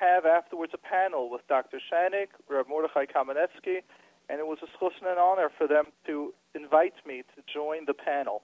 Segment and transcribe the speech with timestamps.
[0.00, 1.78] have afterwards a panel with Dr.
[1.78, 3.84] Shanik, Rav Mordechai Kamenetsky,
[4.28, 7.84] and it was a zchus and an honor for them to invite me to join
[7.86, 8.42] the panel.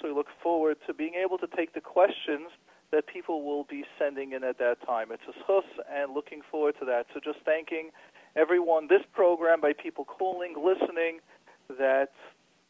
[0.00, 2.50] So we look forward to being able to take the questions
[2.90, 5.08] that people will be sending in at that time.
[5.10, 7.06] It's a zchus and looking forward to that.
[7.12, 7.90] So just thanking
[8.36, 11.20] everyone, this program, by people calling, listening,
[11.78, 12.12] that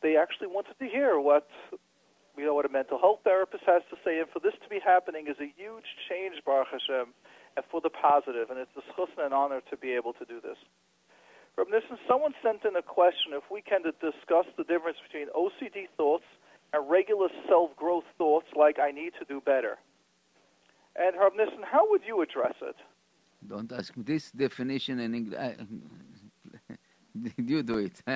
[0.02, 1.48] they actually wanted to hear what
[2.36, 4.80] you know what a mental health therapist has to say, and for this to be
[4.84, 7.14] happening is a huge change, Baruch Hashem,
[7.70, 10.40] for the positive, and it's a zchus and an honor to be able to do
[10.40, 10.56] this.
[11.54, 15.28] From this, someone sent in a question if we can to discuss the difference between
[15.30, 16.24] OCD thoughts
[16.72, 19.78] and regular self-growth thoughts like I need to do better.
[20.96, 22.76] And Rav Nissen, how would you address it?
[23.46, 25.38] Don't ask me this definition in English.
[27.36, 28.02] you do it.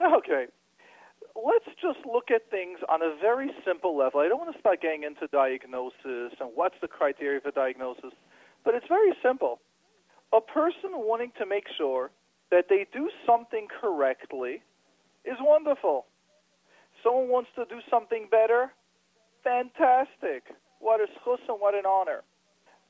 [0.00, 0.46] okay.
[1.42, 4.20] Let's just look at things on a very simple level.
[4.20, 8.12] I don't want to start getting into diagnosis and what's the criteria for diagnosis,
[8.64, 9.58] but it's very simple.
[10.32, 12.12] A person wanting to make sure
[12.52, 14.62] that they do something correctly
[15.24, 16.06] is wonderful.
[17.02, 18.70] Someone wants to do something better,
[19.42, 20.46] fantastic.
[20.78, 22.22] What a zchus and what an honor.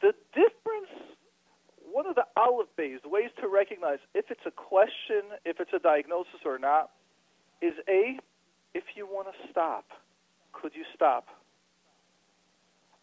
[0.03, 0.93] The difference,
[1.91, 5.79] one of the aleph bays, ways to recognize if it's a question, if it's a
[5.79, 6.91] diagnosis or not,
[7.63, 8.19] is A,
[8.75, 9.85] if you want to stop,
[10.53, 11.27] could you stop?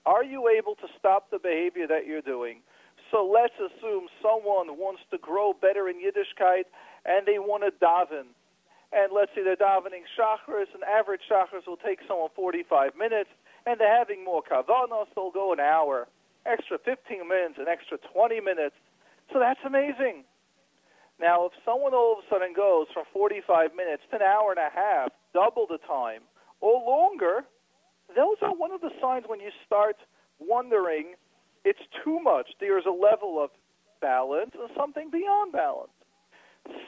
[0.06, 2.62] Are you able to stop the behavior that you're doing?
[3.12, 6.66] So let's assume someone wants to grow better in Yiddishkeit
[7.06, 8.34] and they want to daven.
[8.92, 13.30] And let's say they're davening shachris, an average shachris will take someone 45 minutes,
[13.66, 16.08] and they're having more kavanos, they'll go an hour,
[16.46, 18.76] extra 15 minutes, an extra 20 minutes.
[19.32, 20.24] So that's amazing.
[21.20, 24.60] Now, if someone all of a sudden goes from 45 minutes to an hour and
[24.60, 26.22] a half, double the time,
[26.62, 27.44] or longer,
[28.16, 29.98] those are one of the signs when you start
[30.40, 31.16] wondering
[31.66, 32.48] it's too much.
[32.60, 33.52] There's a level of
[34.02, 35.92] balance and something beyond balance.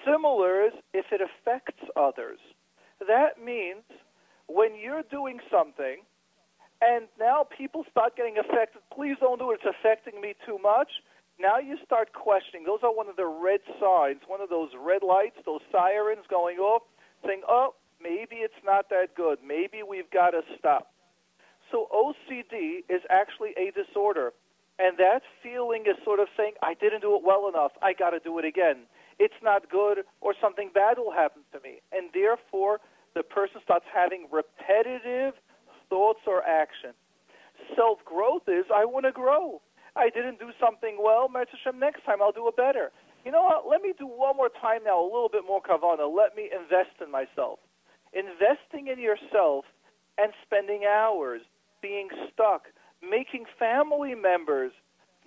[0.05, 2.39] Similar is if it affects others.
[3.05, 3.83] That means
[4.47, 6.03] when you're doing something
[6.81, 10.89] and now people start getting affected, please don't do it, it's affecting me too much.
[11.39, 12.65] Now you start questioning.
[12.65, 16.57] Those are one of the red signs, one of those red lights, those sirens going
[16.57, 16.83] off,
[17.25, 19.39] saying, oh, maybe it's not that good.
[19.45, 20.91] Maybe we've got to stop.
[21.71, 24.33] So OCD is actually a disorder.
[24.77, 27.71] And that feeling is sort of saying, I didn't do it well enough.
[27.81, 28.87] I got to do it again.
[29.19, 31.81] It's not good, or something bad will happen to me.
[31.91, 32.79] And therefore,
[33.13, 35.35] the person starts having repetitive
[35.89, 36.91] thoughts or action.
[37.75, 39.61] Self growth is, I want to grow.
[39.95, 41.29] I didn't do something well.
[41.33, 42.91] Hashem, next time I'll do it better.
[43.25, 43.69] You know what?
[43.69, 46.09] Let me do one more time now, a little bit more kavana.
[46.09, 47.59] Let me invest in myself.
[48.13, 49.65] Investing in yourself
[50.17, 51.41] and spending hours
[51.81, 52.67] being stuck
[53.01, 54.71] making family members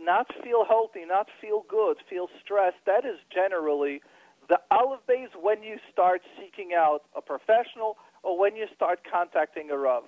[0.01, 4.01] not feel healthy, not feel good, feel stressed, that is generally
[4.49, 9.71] the aleph bays when you start seeking out a professional or when you start contacting
[9.71, 10.05] a Rav.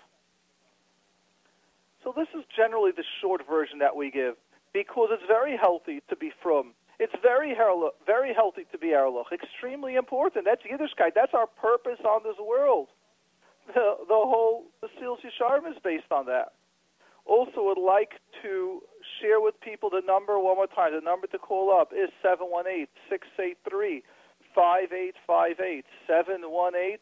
[2.05, 4.34] So this is generally the short version that we give
[4.76, 6.75] because it's very healthy to be from.
[7.00, 7.56] It's very
[8.06, 9.32] very healthy to be ehrlich.
[9.32, 10.44] Extremely important.
[10.44, 11.12] That's Yiddishkeit.
[11.14, 12.88] That's our purpose on this world.
[13.72, 16.53] The, the whole the Sil Yisharim is based on that.
[17.25, 18.82] Also, would like to
[19.19, 20.93] share with people the number one more time.
[20.94, 24.04] The number to call up is 718 683
[24.54, 25.84] 5858.
[26.06, 27.00] 718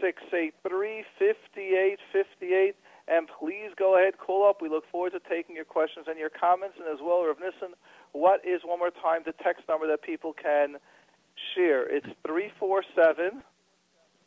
[0.00, 2.74] 683 5858.
[3.08, 4.62] And please go ahead, call up.
[4.62, 6.76] We look forward to taking your questions and your comments.
[6.78, 7.74] And as well, Rav Nissen,
[8.12, 10.76] what is one more time the text number that people can
[11.54, 11.88] share?
[11.88, 13.42] It's 347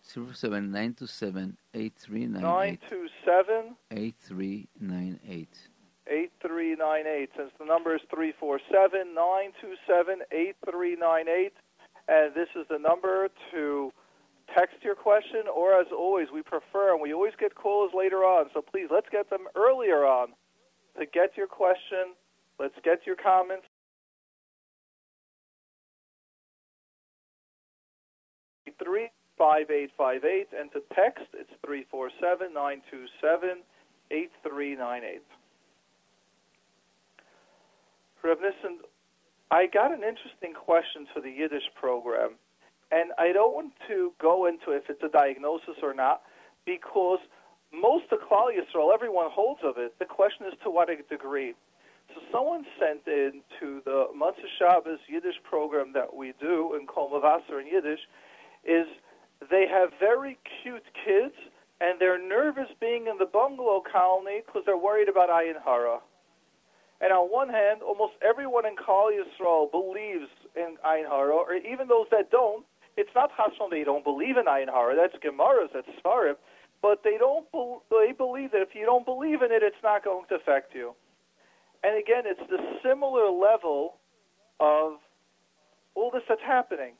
[0.06, 2.42] Zero seven nine two seven eight three nine eight.
[2.42, 5.58] Nine two seven eight three nine eight.
[6.08, 7.30] Eight three nine eight.
[7.38, 11.54] Since the number is three four seven nine two seven eight three nine eight,
[12.10, 13.94] and this is the number to
[14.56, 18.50] text your question, or as always, we prefer, and we always get calls later on.
[18.54, 20.30] So please, let's get them earlier on
[21.00, 22.14] to get your question.
[22.60, 23.66] Let's get your comments.
[28.84, 33.62] Three five eight five eight, and to text, it's three four seven nine two seven
[34.12, 35.24] eight three nine eight.
[38.24, 38.80] Rev Nissen,
[39.52, 42.32] I got an interesting question for the Yiddish program,
[42.94, 46.22] and I don't want to go into if it's a diagnosis or not,
[46.66, 47.20] because
[47.74, 49.98] most of Klal Yisrael, everyone holds of it.
[49.98, 51.54] The question is to what degree.
[52.14, 57.10] So someone sent in to the Motzei Shabbos Yiddish program that we do in Kol
[57.16, 58.02] in Yiddish,
[58.64, 58.86] is
[59.50, 61.34] they have very cute kids,
[61.82, 66.00] and they're nervous being in the bungalow colony because they're worried about ayin hara.
[67.02, 71.88] And on one hand, almost everyone in Klal Yisrael believes in Ayin Hara, or even
[71.90, 72.64] those that don't.
[72.98, 74.96] It's not Hashon they don't believe in Ayin Hara.
[74.96, 76.36] That's Gemaras, that's Sfarim.
[76.82, 77.46] But they don't.
[77.90, 80.94] They believe that if you don't believe in it, it's not going to affect you.
[81.84, 83.96] And again, it's the similar level
[84.60, 85.00] of
[85.96, 86.94] all this that's happening.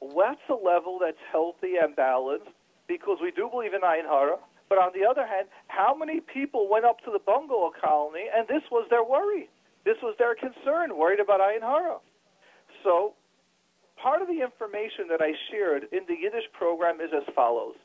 [0.00, 2.48] What's a level that's healthy and balanced?
[2.88, 4.36] Because we do believe in Ayin Hara.
[4.68, 8.48] But on the other hand, how many people went up to the bungalow colony and
[8.48, 9.50] this was their worry?
[9.84, 11.98] This was their concern, worried about Ayin Hara.
[12.84, 13.14] So,
[14.02, 17.76] part of the information that I shared in the Yiddish program is as follows.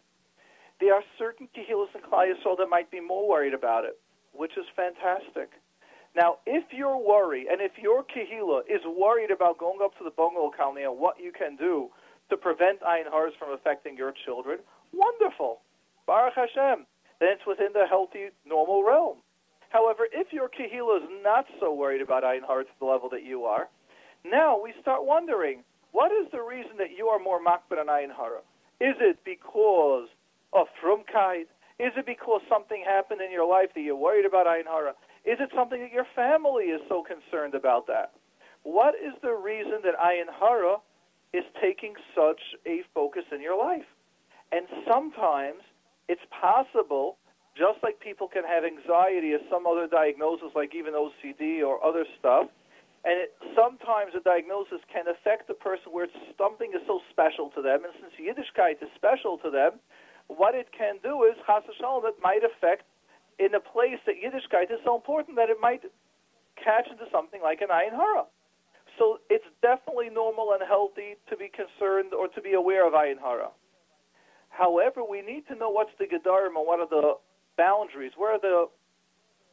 [0.80, 4.00] There are certain Kehilas and Klal that might be more worried about it,
[4.34, 5.52] which is fantastic.
[6.16, 10.12] Now, if your worry and if your Kehila is worried about going up to the
[10.12, 11.90] bungalow colony and what you can do
[12.30, 14.60] to prevent Ayin Haras from affecting your children,
[14.94, 15.60] wonderful.
[16.08, 16.86] Baruch Hashem.
[17.20, 19.18] Then it's within the healthy, normal realm.
[19.70, 23.24] However, if your kahila is not so worried about Ayin Hara to the level that
[23.24, 23.68] you are,
[24.24, 25.64] now we start wondering,
[25.96, 28.44] what is the reason that you are more makpid on Ayin Hara?
[28.82, 30.10] Is it because
[30.52, 31.48] of frumkeit?
[31.80, 34.92] Is it because something happened in your life that you're worried about Ayin Hara?
[35.24, 38.12] Is it something that your family is so concerned about that?
[38.64, 40.84] What is the reason that Ayin Hara
[41.32, 43.88] is taking such a focus in your life?
[44.52, 45.64] And sometimes
[46.10, 47.16] it's possible,
[47.56, 52.04] just like people can have anxiety or some other diagnosis, like even OCD or other
[52.20, 52.48] stuff,
[53.06, 57.62] and it, sometimes a diagnosis can affect the person where something is so special to
[57.62, 59.78] them, and since Yiddishkeit is special to them,
[60.28, 62.84] what it can do is, chas it might affect
[63.38, 65.86] in a place that Yiddishkeit is so important that it might
[66.57, 68.25] catch into something like an ayin hara.
[68.98, 73.19] So it's definitely normal and healthy to be concerned or to be aware of ayin
[73.19, 73.50] hara.
[74.50, 77.19] However, we need to know what's the Gedarim and what are the
[77.58, 78.13] boundaries.
[78.16, 78.66] Where are the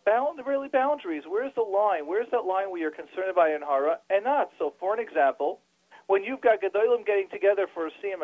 [0.05, 1.25] bound really boundaries?
[1.27, 2.07] Where's the line?
[2.07, 4.51] Where's that line where you're concerned about Ayin Hara and not?
[4.59, 5.61] So, for an example,
[6.07, 8.21] when you've got Gedolim getting together for a Siyam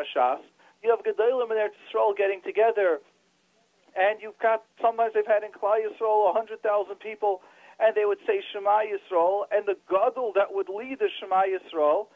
[0.83, 2.99] you have Gedolim and Eretz getting together,
[3.95, 7.41] and you've got sometimes they've had in Klal Yisrael a hundred thousand people,
[7.79, 12.07] and they would say Shema Yisrael, and the Gadol that would lead the Shema Yisrael,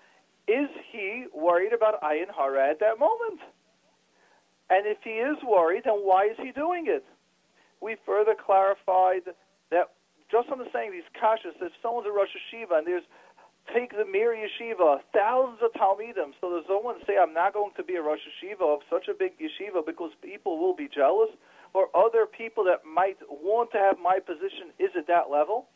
[0.48, 3.40] is he worried about Ayin Hara at that moment?
[4.70, 7.06] And if he is worried, then why is he doing it?
[7.82, 9.24] We further clarified
[9.74, 9.98] that
[10.32, 13.04] just on the saying these kashas, if someone's a Rosh Yeshiva and there's
[13.72, 17.54] take the Mir Yeshiva, thousands of Talmidim, so there's no one to say I'm not
[17.54, 20.90] going to be a Rosh Yeshiva of such a big yeshiva because people will be
[20.94, 21.30] jealous,
[21.74, 25.68] or other people that might want to have my position is at that level.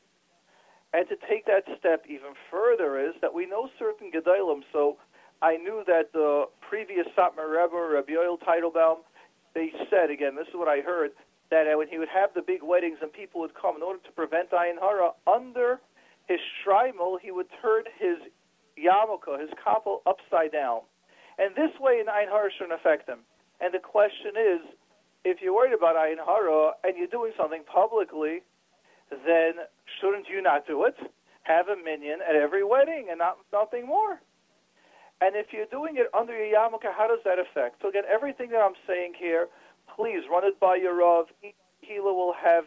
[0.93, 4.97] And to take that step even further is that we know certain Gedolim, so
[5.41, 8.97] I knew that the previous Satmar Rebbe, Rabbi Yoel Teitelbaum,
[9.53, 11.11] they said, again, this is what I heard,
[11.49, 13.99] that uh, when he would have the big weddings and people would come, in order
[14.03, 15.79] to prevent Ayin Hara, under
[16.27, 18.17] his shtreimel, he would turn his
[18.77, 20.81] yarmulke, his kapel, upside down.
[21.37, 23.19] And this way, an Ayin Hara shouldn't affect him.
[23.61, 24.61] And the question is,
[25.23, 28.43] if you're worried about Ayin Hara and you're doing something publicly,
[29.09, 29.63] then
[29.99, 30.95] shouldn't you not do it?
[31.43, 34.19] Have a minyan at every wedding and not nothing more.
[35.21, 37.81] And if you're doing it under your yarmulke, how does that affect?
[37.81, 39.47] So again, everything that I'm saying here,
[39.95, 41.25] please run it by your Rav.
[41.43, 42.65] Hila will have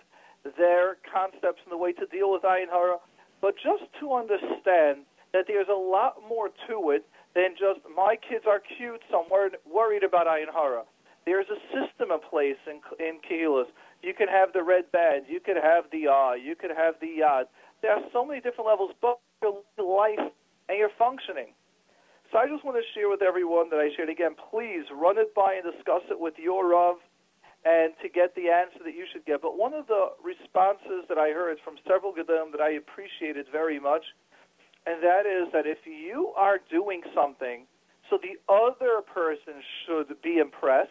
[0.57, 2.97] their concepts and the way to deal with Ayin Hara.
[3.41, 8.45] But just to understand that there's a lot more to it than just my kids
[8.49, 10.83] are cute, so I'm worried about Ayin Hara.
[11.27, 13.21] There's a system in place in, in.
[14.03, 17.21] You can have the red badge, you could have the ah, you could have the
[17.21, 17.45] yad.
[17.83, 20.33] There are so many different levels, but your life
[20.69, 21.53] and your functioning.
[22.33, 24.37] So I just want to share with everyone that I shared again.
[24.51, 26.97] Please run it by and discuss it with your Rav,
[27.65, 29.43] and to get the answer that you should get.
[29.43, 33.79] But one of the responses that I heard from several Gedim that I appreciated very
[33.79, 34.05] much,
[34.87, 37.67] and that is that if you are doing something
[38.09, 40.91] so the other person should be impressed,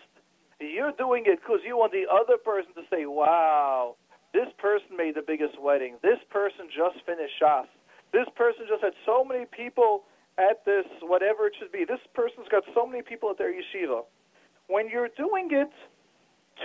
[0.62, 3.96] you're doing it because you want the other person to say, "Wow,
[4.34, 5.98] this person made the biggest wedding.
[6.02, 7.68] This person just finished Shas.
[8.12, 10.06] This person just had so many people."
[10.40, 11.84] at this, whatever it should be.
[11.84, 14.06] This person's got so many people at their yeshiva.
[14.68, 15.72] When you're doing it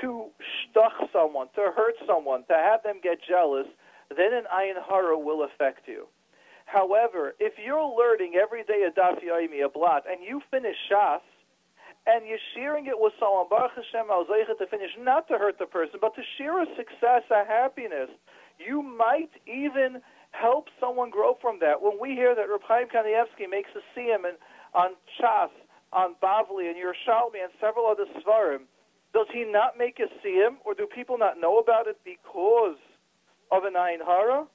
[0.00, 3.66] to shtuch someone, to hurt someone, to have them get jealous,
[4.10, 6.06] then an ayin hara will affect you.
[6.66, 11.20] However, if you're learning every day a daf yomi, a blatt, and you finish shas,
[12.06, 15.98] and you're sharing it with someone, Baruch Hashem, to finish, not to hurt the person,
[16.00, 18.10] but to share a success, a happiness,
[18.58, 20.00] you might even
[20.32, 21.80] help someone grow from that.
[21.80, 24.36] When we hear that Reb Chaim Kanievsky makes a siyam and,
[24.74, 25.48] on Shas,
[25.92, 28.66] on Bavli, and Yerushalmi, and several other Sfarim,
[29.14, 32.76] does he not make a siyam, or do people not know about it because
[33.52, 34.46] of an Ayin Hara?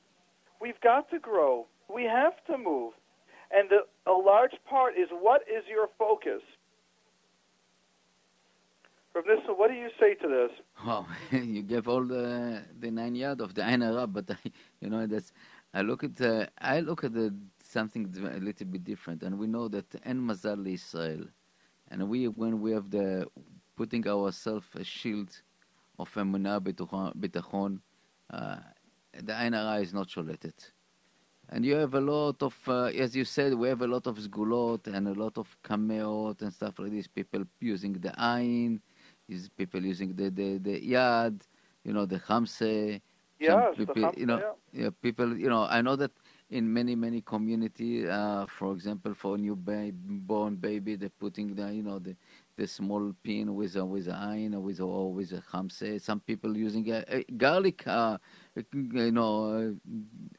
[0.62, 1.66] We've got to grow.
[1.94, 2.94] We have to move.
[3.51, 3.80] And the,
[4.12, 6.42] a large part is what is your focus?
[9.16, 10.51] Rav Nissen, what do you say to this?
[10.86, 14.38] Wow, you gave all the the nine yard of the Ein Hara, but I,
[14.82, 15.34] you know that's
[15.74, 19.48] I look at uh, I look at the, something a little bit different, and we
[19.48, 21.25] know that En Mazal Israel,
[21.89, 23.28] and we when we have the
[23.79, 25.31] putting ourselves a shield
[25.98, 26.59] of Emunah
[27.24, 27.79] Bitachon,
[28.29, 28.57] uh,
[29.24, 30.57] the Ein Hara is not sholated.
[31.48, 34.17] And you have a lot of, uh, as you said, we have a lot of
[34.17, 37.07] sgulot and a lot of kameot and stuff like this.
[37.07, 38.81] People using the ayin,
[39.29, 41.39] is people using the, the, the yad,
[41.86, 43.00] you know, the chamse.
[43.39, 44.39] Yes, people, the you know,
[44.74, 44.83] yeah.
[44.83, 46.12] yeah, people, you know, I know that
[46.50, 51.55] in many many community, uh, for example, for a new ba- born baby, they're putting
[51.55, 52.17] the, you know, the
[52.60, 56.01] the small pin with a with a ayin or with a, or with a hamse.
[56.01, 58.20] Some people using a, a garlic, uh,
[58.74, 59.78] you know,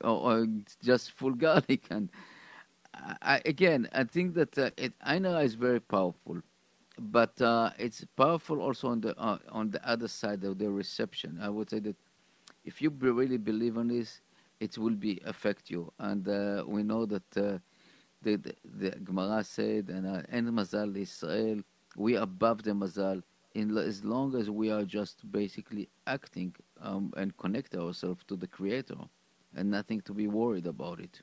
[0.05, 0.49] uh, or, or
[0.83, 1.87] just full garlic.
[1.91, 2.11] And
[3.23, 6.39] I, again, I think that uh, it, Hara is very powerful
[7.01, 11.39] but uh, it's powerful also on the uh, on the other side of the reception.
[11.43, 11.97] I would say that
[12.65, 14.23] if you really believe in this,
[14.61, 15.93] it will be affect you.
[16.01, 16.27] And
[16.67, 17.63] we know that the,
[18.23, 21.63] the, the Gemara said, "And En Mazal Israel,
[21.97, 23.23] we above the Mazal."
[23.55, 28.47] In as long as we are just basically acting um, and connect ourselves to the
[28.47, 28.99] Creator,
[29.57, 31.21] and nothing to be worried about it.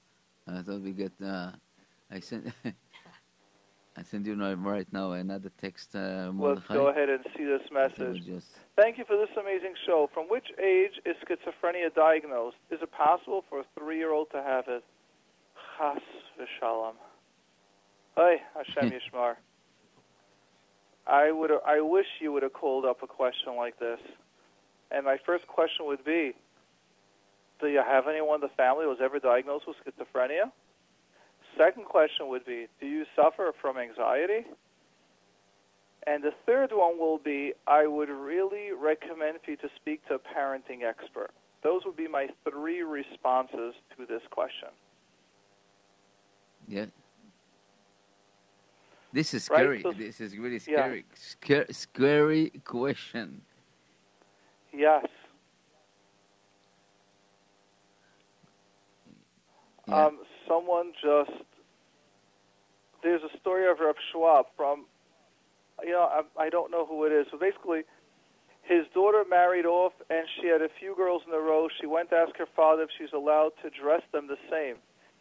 [0.48, 1.12] I thought we get.
[1.24, 1.52] Uh,
[2.12, 2.52] I sent.
[4.00, 5.94] I send you right now another text.
[5.94, 8.24] Uh, Let's go ahead and see this message.
[8.78, 10.10] Thank you for this amazing show.
[10.14, 12.56] From which age is schizophrenia diagnosed?
[12.72, 14.86] Is it possible for a three-year-old to have it?
[15.78, 16.00] Chas
[16.40, 16.94] v'shalom.
[18.16, 19.36] Hey, Hashem Yishmar.
[21.06, 21.52] I would.
[21.68, 24.00] I wish you would have called up a question like this.
[24.92, 26.34] And my first question would be,
[27.60, 30.52] do you have anyone in the family who was ever diagnosed with schizophrenia?
[31.58, 34.46] Second question would be, do you suffer from anxiety?
[36.08, 40.16] And the third one will be I would really recommend for you to speak to
[40.16, 41.32] a parenting expert.
[41.64, 44.70] Those would be my three responses to this question.
[46.68, 46.86] yeah.
[49.12, 49.82] This is Right, scary.
[49.82, 50.84] so- this is really Yeah.
[50.84, 51.06] scary.
[51.16, 53.44] Scary, scary question.
[54.72, 55.04] Yes.
[59.88, 60.06] Yeah.
[60.06, 61.32] Um, someone just.
[63.02, 64.86] There's a story of Reb Schwab from.
[65.82, 67.28] You know, I, I don't know who it is.
[67.32, 67.84] So basically,
[68.64, 71.70] his daughter married off, and she had a few girls in a row.
[71.80, 74.76] She went to ask her father if she's allowed to dress them the same.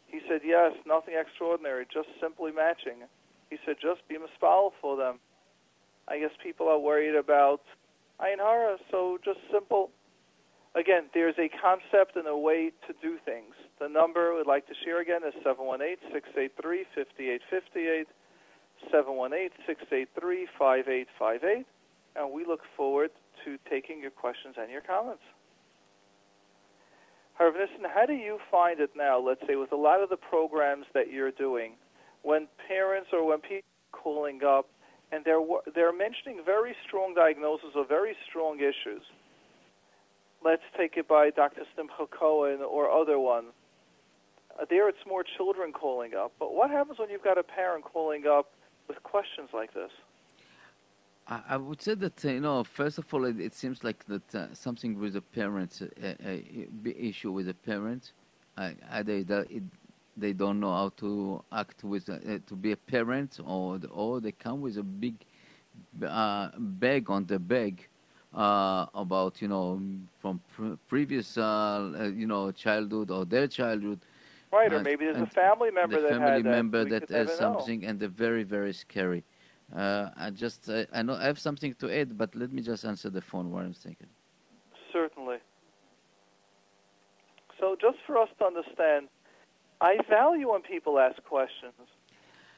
[0.08, 3.06] He said, yes, nothing extraordinary, just simply matching.
[3.50, 5.20] He said, just be mispal for them.
[6.08, 7.60] I guess people are worried about
[8.20, 8.38] Ayin
[8.90, 9.90] so just simple.
[10.74, 13.54] Again, there's a concept and a way to do things.
[13.80, 18.04] The number we'd like to share again is 718-683-5858,
[18.92, 21.64] 718-683-5858,
[22.16, 23.10] and we look forward
[23.44, 25.22] to taking your questions and your comments.
[27.40, 30.16] Harav Nissen, how do you find it now, let's say, with a lot of the
[30.16, 31.76] programs that you're doing,
[32.22, 34.66] when parents or when people are calling up
[35.12, 35.40] and they're,
[35.74, 39.02] they're mentioning very strong diagnoses or very strong issues?
[40.44, 41.62] Let's take it by Dr.
[41.76, 43.48] Simcha Cohen or other ones.
[44.58, 46.32] Uh, there it's more children calling up.
[46.38, 48.46] But what happens when you've got a parent calling up
[48.86, 49.90] with questions like this?
[51.30, 54.34] I, would say that uh, you know, first of all, it, it seems like that
[54.34, 56.14] uh, something with the parents, uh,
[56.84, 58.12] issue with the parents.
[58.56, 59.44] either
[60.16, 64.62] they, don't know how to act with to be a parent, or or they come
[64.62, 65.16] with a big
[65.92, 67.86] bag on the bag
[68.32, 69.80] about you know
[70.18, 74.00] from pr- previous you know childhood or their childhood.
[74.52, 77.36] Right, or maybe there's a family member the that family member that has know.
[77.36, 79.24] something, and they're very very scary.
[79.74, 82.84] Uh, I just uh, I know I have something to add, but let me just
[82.84, 84.08] answer the phone while I'm thinking.
[84.92, 85.38] Certainly.
[87.60, 89.08] So just for us to understand,
[89.80, 91.74] I value when people ask questions.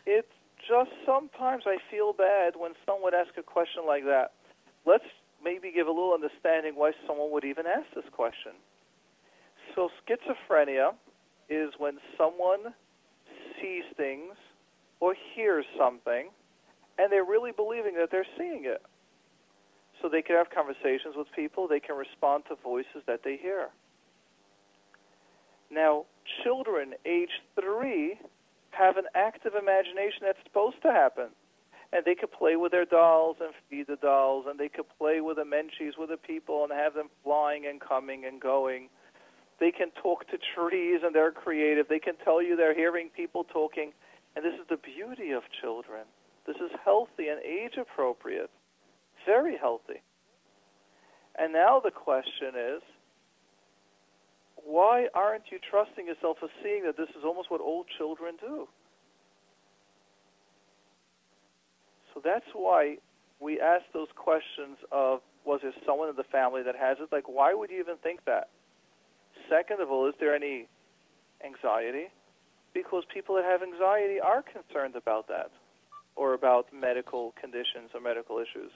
[0.06, 0.32] It's
[0.68, 4.32] just sometimes I feel bad when someone asks a question like that.
[4.86, 5.04] Let's
[5.42, 8.52] maybe give a little understanding why someone would even ask this question.
[9.74, 10.94] So schizophrenia
[11.48, 12.74] is when someone
[13.60, 14.34] sees things
[15.00, 16.28] or hears something
[16.98, 18.82] and they're really believing that they're seeing it.
[20.00, 23.68] So they can have conversations with people, they can respond to voices that they hear.
[25.70, 26.06] Now,
[26.42, 28.18] children age three
[28.70, 31.28] have an active imagination that's supposed to happen.
[31.92, 35.20] And they could play with their dolls and feed the dolls, and they could play
[35.20, 38.88] with the menchies, with the people, and have them flying and coming and going.
[39.58, 41.88] They can talk to trees, and they're creative.
[41.88, 43.92] They can tell you they're hearing people talking.
[44.36, 46.02] And this is the beauty of children.
[46.46, 48.50] This is healthy and age appropriate,
[49.26, 50.02] very healthy.
[51.38, 52.82] And now the question is
[54.64, 58.68] why aren't you trusting yourself of seeing that this is almost what old children do?
[62.14, 62.96] So that's why
[63.40, 67.08] we ask those questions of was there someone in the family that has it?
[67.10, 68.50] Like, why would you even think that?
[69.48, 70.68] Second of all, is there any
[71.44, 72.08] anxiety?
[72.74, 75.50] Because people that have anxiety are concerned about that
[76.14, 78.70] or about medical conditions or medical issues.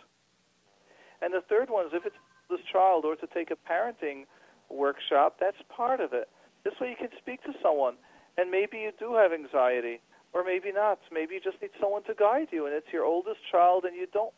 [1.21, 2.17] And the third one is if it's
[2.51, 4.25] this child or to take a parenting
[4.71, 6.29] workshop, that's part of it.
[6.65, 7.97] This way you can speak to someone,
[8.39, 10.01] and maybe you do have anxiety,
[10.35, 10.99] or maybe not.
[11.13, 14.07] Maybe you just need someone to guide you, and it's your oldest child, and you
[14.13, 14.35] don't,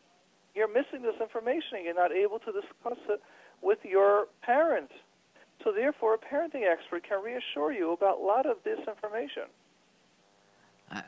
[0.55, 3.21] you're missing this information, and you're not able to discuss it
[3.61, 4.93] with your parents.
[5.63, 9.47] So therefore, a parenting expert can reassure you about a lot of this information.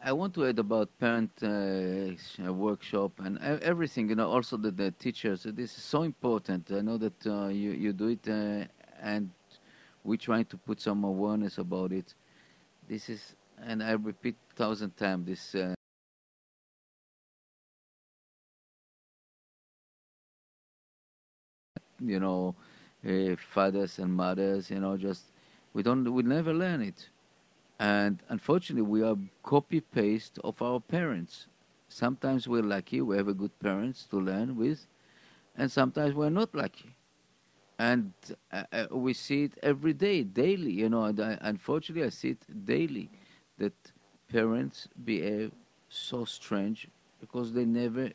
[0.04, 4.10] I want to add about parent uh, workshop and everything.
[4.10, 5.44] You know, also the, the teachers.
[5.44, 6.70] This is so important.
[6.72, 8.66] I know that uh, you you do it, uh,
[9.02, 9.30] and
[10.04, 12.14] we're trying to put some awareness about it.
[12.90, 15.56] This is, and I repeat thousand times this.
[15.56, 15.74] Uh,
[22.00, 22.56] you know,
[23.08, 24.70] uh, fathers and mothers.
[24.70, 25.24] You know, just
[25.74, 27.10] we don't we never learn it
[27.80, 31.48] and unfortunately, we are copy paste of our parents.
[31.90, 34.88] Sometimes we're lucky, we have a good parents to learn with,
[35.58, 36.96] and sometimes we're not lucky.
[37.80, 38.14] And
[38.52, 40.72] uh, uh, we see it every day, daily.
[40.72, 43.10] You know, I, unfortunately, I see it daily
[43.60, 43.74] that
[44.32, 45.52] parents behave
[45.90, 46.88] so strange
[47.22, 48.12] because they never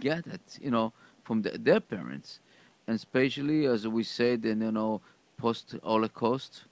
[0.00, 2.40] get it, you know, from the, their parents.
[2.86, 5.00] And especially, as we said, in, you know,
[5.38, 6.64] post Holocaust,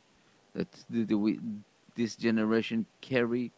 [0.54, 1.40] that the, the, we,
[1.96, 3.50] this generation carry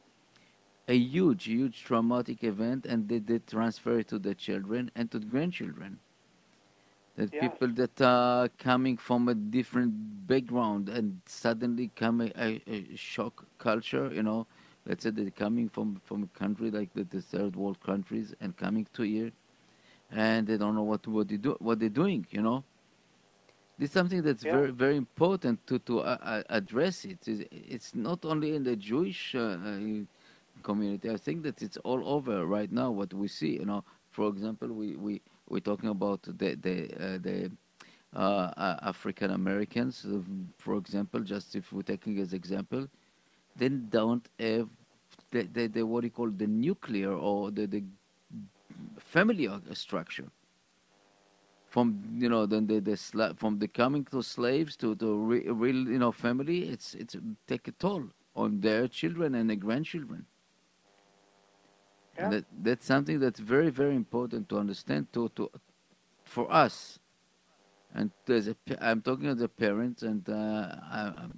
[0.87, 5.18] a huge, huge traumatic event and they, they transfer it to the children and to
[5.18, 5.98] the grandchildren.
[7.16, 7.42] That yes.
[7.42, 13.44] people that are coming from a different background and suddenly come a, a, a, shock
[13.59, 14.48] culture, you know,
[14.85, 18.57] let's say they're coming from, from a country like the, the third world countries and
[18.57, 19.31] coming to here
[20.11, 22.64] and they don't know what, what, they do, what they're doing, you know.
[23.79, 24.53] This is something that's yeah.
[24.53, 27.05] very very important to to uh, uh address.
[27.05, 29.79] It is it's not only in the Jewish uh, uh,
[30.62, 31.11] community.
[31.11, 32.92] I think that it's all over right now.
[32.92, 37.18] What we see, you know, for example, we we we're talking about the the uh,
[37.18, 37.50] the
[38.14, 40.07] uh, African Americans,
[40.59, 41.20] for example.
[41.20, 42.88] Just if we're taking as example,
[43.57, 44.68] they don't have
[45.30, 47.83] the, the, the what you call the nuclear or the the
[48.98, 50.28] family structure
[51.68, 55.48] from you know then the, the sla- from the coming to slaves to the re-
[55.48, 57.16] real you know family it's it's
[57.48, 58.04] take a toll
[58.37, 60.26] on their children and their grandchildren
[62.18, 62.29] yeah.
[62.29, 65.50] that, that's something that's very very important to understand to to
[66.24, 66.98] for us
[67.94, 70.77] And there's a, I'm talking to the parents and uh,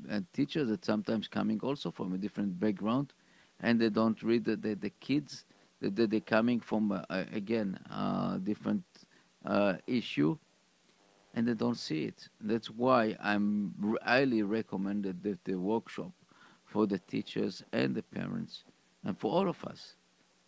[0.09, 3.13] and teachers that sometimes coming also from a different background,
[3.61, 5.45] and they don't read the the, the kids
[5.81, 8.85] that they, they're coming from uh, again uh, different
[9.47, 10.39] uh, issue,
[11.35, 12.29] and they don't see it.
[12.41, 16.13] That's why I'm highly recommended that the workshop
[16.65, 18.65] for the teachers and the parents
[19.05, 19.97] and for all of us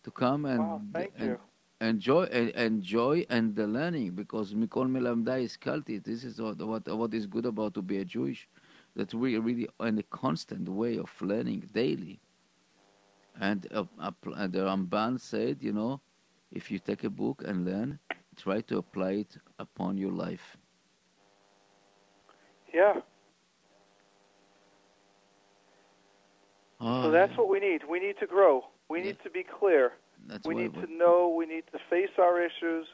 [0.09, 0.81] to come and, wow,
[1.17, 1.37] and
[1.81, 6.03] enjoy and enjoy and the learning because mikol melamdai hiskalti.
[6.03, 8.47] This is what, what what is good about to be a Jewish,
[8.95, 12.19] that we really in a constant way of learning daily.
[13.39, 14.11] And uh, uh,
[14.47, 16.01] the Ramban said, you know,
[16.51, 17.99] if you take a book and learn,
[18.35, 20.57] try to apply it upon your life.
[22.73, 22.95] Yeah.
[26.81, 27.81] Oh, so that's what we need.
[27.89, 28.63] We need to grow.
[28.89, 29.93] We need to be clear.
[30.27, 31.33] That's we need to know.
[31.35, 32.87] We need to face our issues.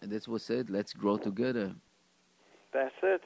[0.00, 0.70] And that's what said.
[0.70, 1.74] Let's grow together.
[2.72, 3.22] That's it.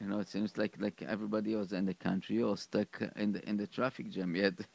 [0.00, 3.46] You know, it seems like like everybody else in the country or stuck in the
[3.48, 4.54] in the traffic jam yet.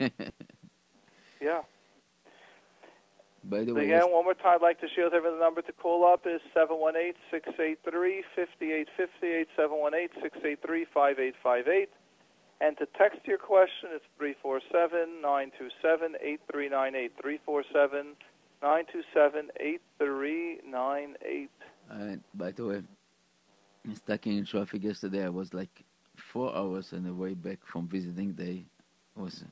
[1.41, 1.61] yeah.
[3.43, 5.61] By the way, again, one more time, I'd like to share with everyone the number
[5.61, 11.87] to call up is 718-683-5858, 718-683-5858.
[12.61, 17.11] And to text your question, it's 347-927-8398,
[18.63, 21.49] 347-927-8398.
[21.91, 22.81] Uh, by the way,
[23.93, 25.25] stuck in traffic yesterday.
[25.25, 25.83] I was like
[26.15, 28.65] four hours on the way back from visiting day.
[29.17, 29.43] I was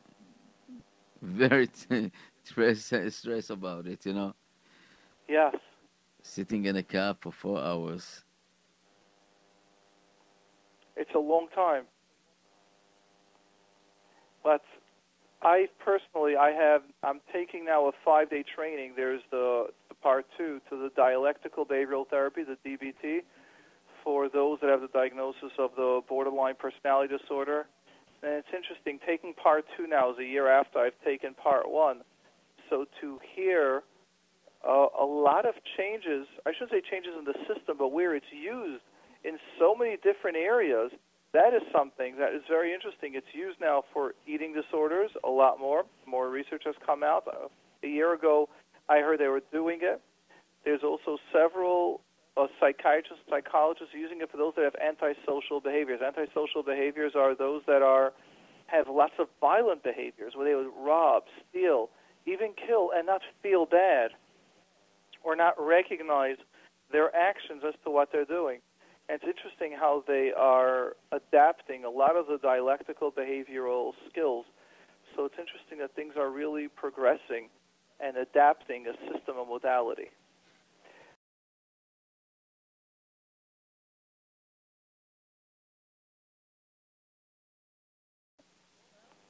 [1.21, 1.69] very
[2.43, 4.33] stress stress about it, you know.
[5.27, 5.55] Yes.
[6.21, 8.23] Sitting in a car for four hours.
[10.95, 11.83] It's a long time.
[14.43, 14.61] But
[15.41, 18.93] I personally, I have, I'm taking now a five-day training.
[18.95, 23.19] There's the, the part two to the dialectical behavioral therapy, the DBT,
[24.03, 27.67] for those that have the diagnosis of the borderline personality disorder.
[28.21, 32.01] And it's interesting, taking part two now is a year after I've taken part one.
[32.69, 33.83] So to hear
[34.65, 38.31] uh, a lot of changes, I shouldn't say changes in the system, but where it's
[38.31, 38.83] used
[39.25, 40.91] in so many different areas,
[41.33, 43.13] that is something that is very interesting.
[43.15, 45.83] It's used now for eating disorders a lot more.
[46.05, 47.27] More research has come out.
[47.83, 48.49] A year ago,
[48.87, 49.99] I heard they were doing it.
[50.63, 52.01] There's also several
[52.37, 56.01] uh, psychiatrists, psychologists using it for those that have antisocial behaviors.
[56.01, 58.13] Antisocial behaviors are those that are
[58.67, 61.89] have lots of violent behaviors, where they would rob, steal,
[62.25, 64.11] even kill, and not feel bad,
[65.23, 66.37] or not recognize
[66.91, 68.59] their actions as to what they're doing.
[69.09, 74.45] And it's interesting how they are adapting a lot of the dialectical behavioral skills.
[75.15, 77.49] So it's interesting that things are really progressing
[77.99, 80.09] and adapting a system of modality.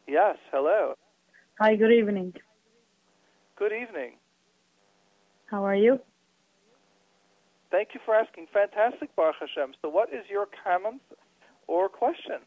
[0.07, 0.93] Yes, hello.
[1.59, 2.33] Hi, good evening.
[3.55, 4.13] Good evening.
[5.47, 5.99] How are you?
[7.73, 8.45] Thank you for asking.
[8.53, 9.73] Fantastic, Baruch Hashem.
[9.81, 11.01] So, what is your comment
[11.65, 12.37] or question?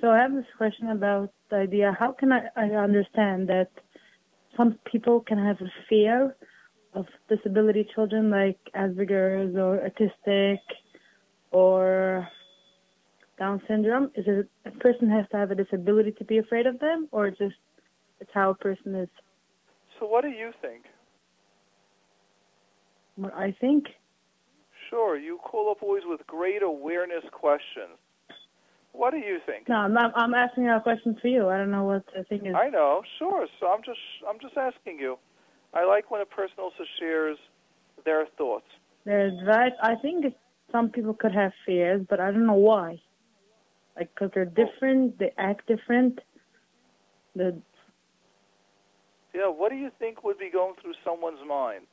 [0.00, 3.68] So, I have this question about the idea how can I, I understand that
[4.56, 6.34] some people can have a fear
[6.94, 10.58] of disability children like Asperger's or autistic
[11.52, 12.26] or
[13.38, 14.10] down syndrome?
[14.16, 17.30] Is it a person has to have a disability to be afraid of them, or
[17.30, 17.54] just
[18.18, 19.08] it's how a person is?
[20.00, 20.86] So, what do you think?
[23.34, 23.86] I think?
[24.90, 25.18] Sure.
[25.18, 27.98] You call up always with great awareness questions.
[28.92, 29.68] What do you think?
[29.68, 31.48] No, I'm, I'm asking a question for you.
[31.48, 32.54] I don't know what the thing is.
[32.54, 33.46] I know, sure.
[33.58, 33.98] So I'm just
[34.28, 35.18] I'm just asking you.
[35.72, 37.38] I like when a person also shares
[38.04, 38.66] their thoughts.
[39.04, 39.72] There's right.
[39.82, 40.26] I think
[40.70, 43.00] some people could have fears, but I don't know why.
[43.96, 44.64] Like, because they're oh.
[44.64, 46.18] different, they act different.
[47.34, 47.56] The
[49.34, 51.86] yeah, what do you think would be going through someone's mind?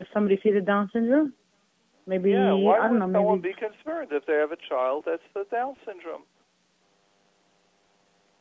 [0.00, 1.32] If somebody see the Down syndrome,
[2.06, 2.52] maybe yeah.
[2.52, 5.22] Why I don't would know, someone maybe, be concerned if they have a child that's
[5.34, 6.22] the Down syndrome?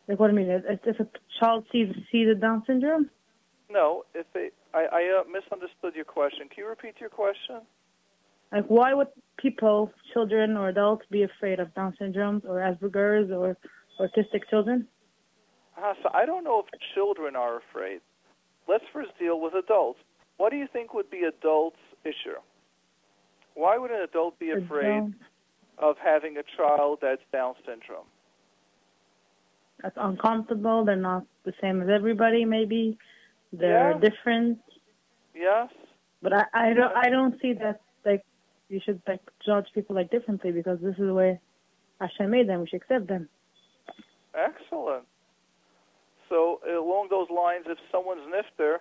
[0.07, 0.49] Like what do you mean?
[0.49, 1.07] If, if a
[1.39, 3.09] child sees sees the Down syndrome?
[3.69, 6.47] No, if they, I, I uh, misunderstood your question.
[6.49, 7.61] Can you repeat your question?
[8.51, 13.57] Like, why would people, children or adults, be afraid of Down syndrome or Asperger's or
[13.99, 14.87] autistic children?
[15.75, 18.01] Uh, so I don't know if children are afraid.
[18.67, 19.99] Let's first deal with adults.
[20.43, 22.35] What do you think would be adults' issue?
[23.53, 25.13] Why would an adult be afraid
[25.77, 28.07] of having a child that's Down syndrome?
[29.81, 30.83] That's uncomfortable.
[30.83, 32.43] They're not the same as everybody.
[32.43, 32.97] Maybe
[33.53, 33.99] they're Yeah.
[33.99, 34.59] different.
[35.33, 35.69] Yes.
[36.21, 38.25] But I, I don't I don't see that like
[38.67, 41.39] you should like judge people like differently because this is the way
[42.01, 42.59] Hashem made them.
[42.59, 43.29] We should accept them.
[44.33, 45.05] Excellent.
[46.27, 48.79] So along those lines, if someone's nifter,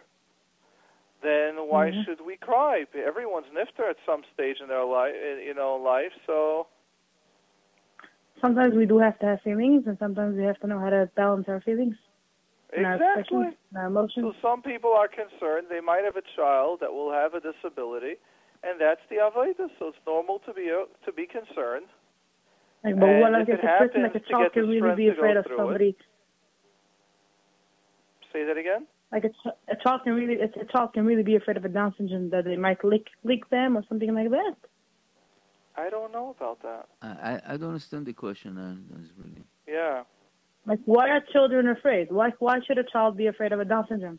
[1.23, 2.05] then why Mhm.
[2.05, 2.85] should we cry?
[2.95, 6.13] Everyone's nifter at some stage in their life, you know, life.
[6.27, 6.67] So
[8.41, 11.09] Sometimes we do have to have feelings, and sometimes we have to know how to
[11.15, 11.97] balance our feelings
[12.75, 13.57] our exactly.
[13.77, 14.25] our emotions.
[14.25, 18.17] So some people are concerned they might have a child that will have a disability,
[18.63, 19.69] and that's the avodah.
[19.79, 21.87] So it's normal to be uh, to be concerned.
[22.85, 25.37] Like, but what if if it a person like a child can really be afraid
[25.37, 25.97] of through it- somebody?
[28.33, 28.87] Say that again.
[29.13, 31.65] Like a, ch- a child can really, a a child can really be afraid of
[31.65, 34.57] a Down syndrome that they might lick lick them or something like that.
[35.77, 36.87] I don't know about that.
[37.03, 38.57] I, I, I don't understand the question.
[38.57, 38.77] Uh,
[39.23, 39.45] really.
[39.69, 40.05] Yeah.
[40.65, 42.11] Like, why are children afraid?
[42.11, 44.19] Why why should a child be afraid of a Down syndrome,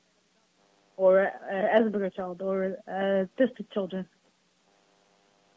[0.97, 4.06] or a, a Asperger child, or autistic children?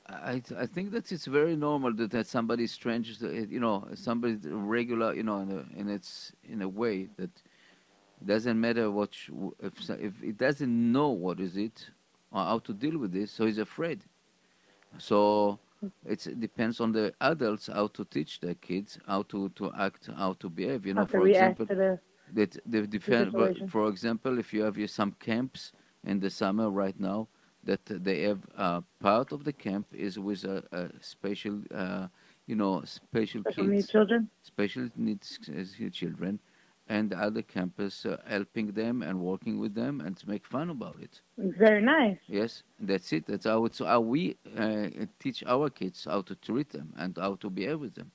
[0.09, 5.12] I, I think that it's very normal that, that somebody strange, you know, somebody regular,
[5.14, 7.31] you know, in a, in its in a way that
[8.20, 11.90] it doesn't matter what sh- if if it doesn't know what is it
[12.33, 14.05] or how to deal with this, so he's afraid.
[14.98, 15.59] So
[16.05, 20.09] it's, it depends on the adults how to teach their kids how to, to act,
[20.16, 20.87] how to behave.
[20.87, 21.76] You know, for example, the
[22.33, 25.72] that the defend, but for example, if you have your, some camps
[26.05, 27.29] in the summer right now,
[27.64, 32.09] that they have uh, part of the camp is with a, a special, uh,
[32.46, 34.31] you know, special special kids, needs children.
[34.42, 36.40] special needs uh, children,
[36.88, 40.70] and the other campus uh, helping them and working with them and to make fun
[40.70, 41.20] about it.
[41.38, 42.18] It's very nice.
[42.27, 43.27] Yes, that's it.
[43.27, 47.35] That's how it's how we uh, teach our kids how to treat them and how
[47.37, 48.11] to behave with them.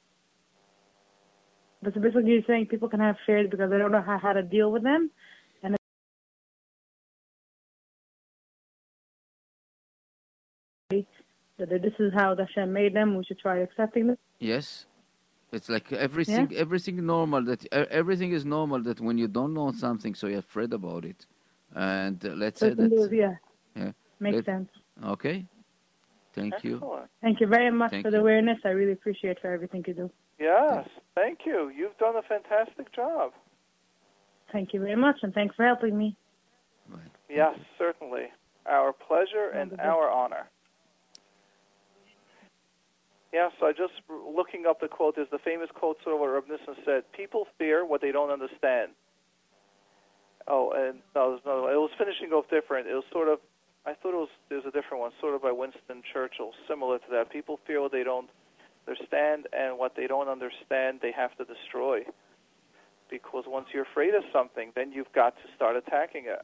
[1.84, 4.34] But so basically, you're saying people can have fears because they don't know how, how
[4.34, 5.10] to deal with them,
[5.64, 5.76] and
[10.92, 13.18] that this is how the Hashem made them.
[13.18, 14.18] We should try accepting them.
[14.40, 14.86] Yes,
[15.52, 17.44] it's like everything, everything normal.
[17.44, 18.82] That everything is normal.
[18.84, 21.26] That when you don't know something, so you're afraid about it.
[21.76, 23.16] And uh, let's So say it can do- that.
[23.16, 23.36] yeah,
[23.76, 23.92] Yeah.
[24.20, 24.70] makes Let- sense.
[25.06, 25.46] Okay.
[26.34, 26.76] Thank you.
[26.76, 27.10] Excellent.
[27.22, 28.22] Thank you very much Thank for the you.
[28.22, 28.58] awareness.
[28.64, 30.10] I really appreciate for everything you do.
[30.40, 30.88] Yes.
[31.16, 31.70] Thank you.
[31.70, 33.34] You've done a fantastic job.
[34.54, 36.16] Thank you very much, and thanks for helping me.
[36.90, 37.02] Right.
[37.30, 38.26] Yes, certainly.
[38.66, 40.50] Our pleasure and our honor.
[43.34, 45.16] Yes, I just looking up the quote.
[45.16, 48.30] There's the famous quote, sort of what Reb Nissen said: "People fear what they don't
[48.30, 48.92] understand."
[50.48, 52.88] Oh, and no, no, it was finishing off different.
[52.88, 53.40] It was sort of,
[53.86, 57.06] I thought it was there's a different one, sort of by Winston Churchill, similar to
[57.12, 57.30] that.
[57.30, 58.30] People fear what they don't
[58.88, 62.02] understand, and what they don't understand, they have to destroy.
[63.10, 66.44] Because once you're afraid of something, then you've got to start attacking it.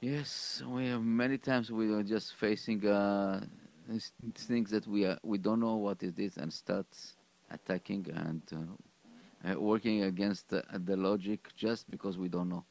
[0.00, 3.44] Yes, we have many times we are just facing uh,
[3.88, 7.16] these things that we are, we don't know what it is and starts
[7.50, 12.64] attacking and uh, uh, working against the, the logic just because we don't know.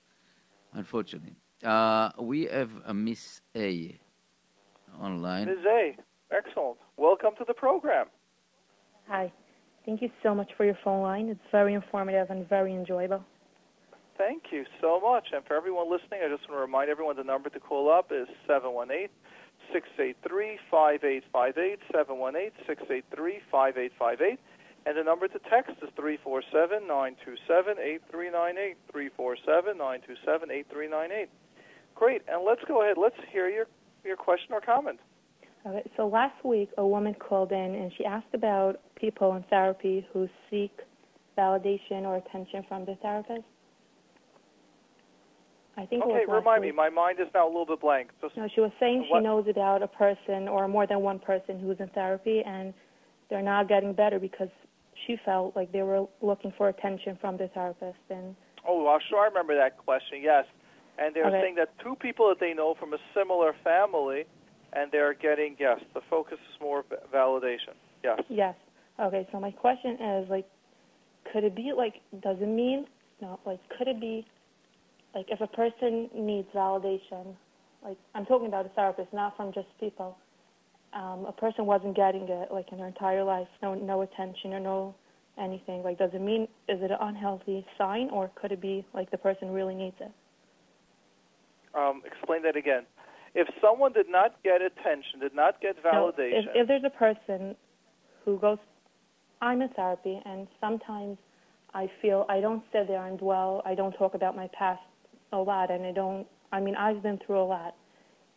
[0.74, 4.00] Unfortunately, uh, we have a Miss A
[5.00, 5.48] online.
[5.48, 5.98] Miss A,
[6.32, 6.78] excellent.
[6.98, 8.08] Welcome to the program.
[9.08, 9.32] Hi.
[9.86, 11.28] Thank you so much for your phone line.
[11.28, 13.24] It's very informative and very enjoyable.
[14.18, 15.30] Thank you so much.
[15.34, 18.12] And for everyone listening, I just want to remind everyone the number to call up
[18.12, 19.10] is 718
[19.74, 24.40] 683 5858, 718 683 5858.
[24.86, 31.30] And the number to text is 347 927 8398, 347 927 8398.
[31.94, 32.22] Great.
[32.28, 32.98] And let's go ahead.
[32.98, 33.68] Let's hear your,
[34.04, 35.00] your question or comment.
[35.66, 40.08] Okay, so last week a woman called in and she asked about people in therapy
[40.12, 40.72] who seek
[41.38, 43.46] validation or attention from the therapist.
[45.78, 46.72] I think Okay, remind me.
[46.72, 48.10] My mind is now a little bit blank.
[48.22, 51.60] Just No, she was saying she knows about a person or more than one person
[51.60, 52.74] who's in therapy and
[53.30, 54.50] they're not getting better because
[55.08, 58.36] she felt like they were looking for attention from the therapist and
[58.68, 60.22] Oh, well, sure, I remember that question.
[60.22, 60.46] Yes,
[61.00, 61.42] and they're Okay.
[61.42, 64.26] saying that two people that they know from a similar family,
[64.74, 65.80] and they're getting yes.
[65.94, 67.74] The focus is more validation.
[68.04, 68.20] Yes.
[68.30, 68.56] Yes.
[69.00, 70.46] Okay, so my question is like
[71.32, 72.86] could it be like does it mean
[73.22, 74.26] no, like could it be
[75.14, 77.36] like if a person needs validation,
[77.84, 80.18] like I'm talking about a therapist, not from just people.
[80.94, 84.60] Um, a person wasn't getting it like in their entire life, no no attention or
[84.60, 84.96] no
[85.38, 85.84] anything.
[85.84, 89.18] Like does it mean is it an unhealthy sign or could it be like the
[89.18, 90.12] person really needs it?
[91.74, 92.84] Um, explain that again.
[93.34, 96.90] If someone did not get attention, did not get No, validation, if, if there's a
[96.90, 97.56] person
[98.26, 98.58] who goes,
[99.42, 101.18] I'm in therapy, and sometimes
[101.74, 103.62] I feel I don't sit there and dwell.
[103.66, 104.82] I don't talk about my past
[105.32, 106.28] a lot, and I don't.
[106.52, 107.76] I mean, I've been through a lot,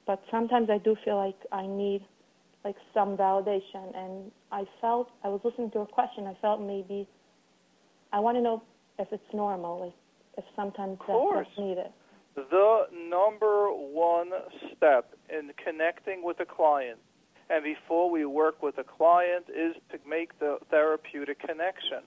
[0.07, 2.05] but sometimes I do feel like I need
[2.65, 3.97] like some validation.
[3.97, 6.27] And I felt I was listening to a question.
[6.27, 7.09] I felt maybe
[8.13, 8.63] I want to know
[8.99, 9.95] if it's normal, like
[10.39, 11.91] if sometimes that's needed.
[12.37, 14.31] The number one
[14.77, 16.99] step in connecting with a client
[17.51, 22.01] and before we work with a client is to make the therapeutic connection.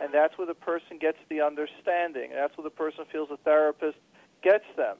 [0.00, 2.30] And that's where the person gets the understanding.
[2.32, 3.98] That's where the person feels the therapist
[4.42, 4.96] gets them.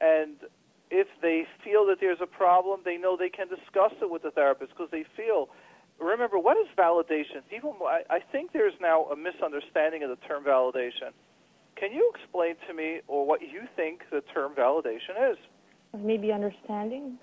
[0.00, 0.36] And
[0.90, 4.30] if they feel that there's a problem, they know they can discuss it with the
[4.30, 5.48] therapist because they feel.
[5.98, 7.42] Remember, what is validation?
[7.54, 11.12] Even I, I think there's now a misunderstanding of the term validation.
[11.76, 15.38] Can you explain to me, or what you think the term validation is?
[15.96, 17.18] Maybe understanding.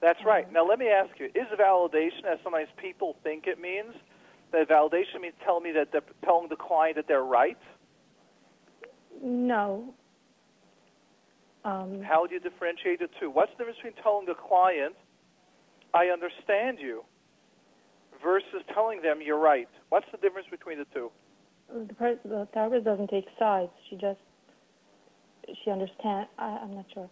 [0.00, 0.44] That's right.
[0.44, 0.54] Mm-hmm.
[0.54, 3.94] Now let me ask you: Is validation, as sometimes people think it means,
[4.52, 7.58] that validation means telling me that they're telling the client that they're right?
[9.22, 9.94] No.
[11.68, 13.28] Um, How do you differentiate the two?
[13.30, 14.94] What's the difference between telling the client,
[15.92, 17.04] "I understand you,"
[18.22, 19.68] versus telling them you're right?
[19.90, 21.10] What's the difference between the two?
[21.68, 23.70] the, the therapist doesn't take sides.
[23.90, 24.20] She just
[25.62, 26.30] she understands.
[26.38, 27.10] I'm not sure.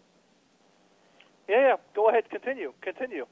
[1.49, 1.77] Yeah, yeah.
[1.95, 2.31] Go ahead.
[2.31, 2.73] Continue.
[2.81, 3.27] Continue.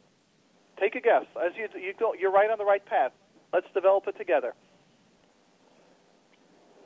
[0.78, 1.24] Take a guess.
[1.40, 3.12] As you you go, you're right on the right path.
[3.50, 4.52] Let's develop it together.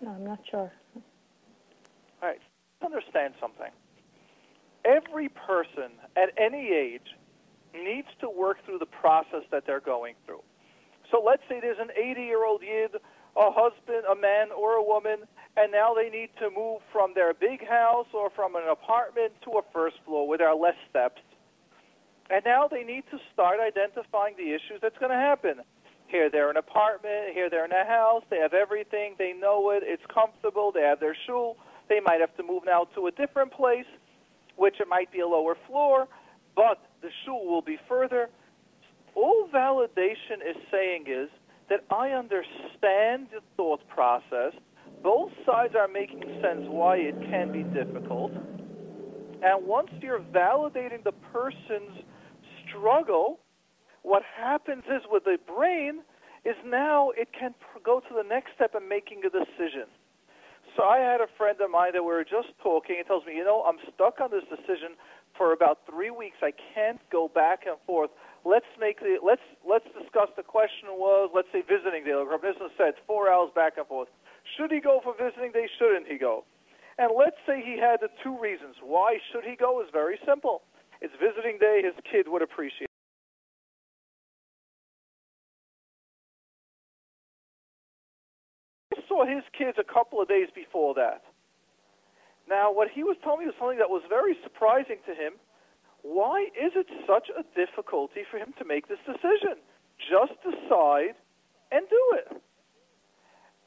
[0.01, 0.70] No, I'm not sure.
[0.94, 2.40] All right.
[2.85, 3.72] Understand something.
[4.88, 7.14] Every person at any age
[7.74, 10.42] needs to work through the process that they're going through.
[11.11, 12.96] So let's say there's an 80-year-old yid,
[13.37, 17.35] a husband, a man, or a woman, and now they need to move from their
[17.35, 21.20] big house or from an apartment to a first floor where there are less steps.
[22.31, 25.61] And now they need to start identifying the issues that's going to happen.
[26.07, 29.70] Here they're in an apartment, here they're in a house, they have everything, they know
[29.70, 31.59] it, it's comfortable, they have their shul,
[31.90, 33.85] they might have to move now to a different place,
[34.59, 36.07] which it might be a lower floor,
[36.55, 38.29] but the shul will be further.
[39.14, 41.31] All validation is saying is
[41.71, 44.53] that I understand the thought process.
[45.03, 48.33] Both sides are making sense why it can be difficult.
[49.42, 51.94] And once you're validating the person's
[52.66, 53.38] struggle,
[54.03, 56.01] what happens is with the brain
[56.44, 59.87] is now it can go to the next step in making a decision.
[60.79, 62.95] So I had a friend of mine that we were just talking.
[62.95, 64.95] He tells me, you know, I'm stuck on this decision
[65.35, 66.38] for about three weeks.
[66.38, 68.14] I can't go back and forth.
[68.47, 70.31] Let's make the let's let's discuss.
[70.38, 72.14] The question was, let's say visiting day.
[72.14, 74.07] Like business said, four hours back and forth.
[74.55, 75.67] Should he go for visiting day?
[75.83, 76.47] Shouldn't he go?
[76.95, 78.79] And let's say he had the two reasons.
[78.79, 79.83] Why should he go?
[79.83, 80.62] Is very simple.
[81.03, 81.83] It's visiting day.
[81.83, 82.88] His kid would appreciate.
[89.18, 91.22] Saw his kids a couple of days before that.
[92.48, 95.35] Now, what he was telling me was something that was very surprising to him.
[96.02, 99.59] Why is it such a difficulty for him to make this decision?
[99.98, 101.18] Just decide
[101.72, 102.40] and do it.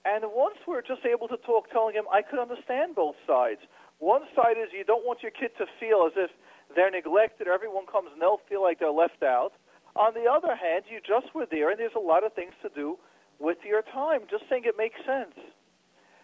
[0.05, 3.61] And once we're just able to talk, telling him, I could understand both sides.
[3.99, 6.31] One side is you don't want your kid to feel as if
[6.73, 9.53] they're neglected or everyone comes and they'll feel like they're left out.
[9.93, 12.69] On the other hand, you just were there and there's a lot of things to
[12.73, 12.97] do
[13.41, 14.21] with your time.
[14.29, 15.35] Just saying it makes sense.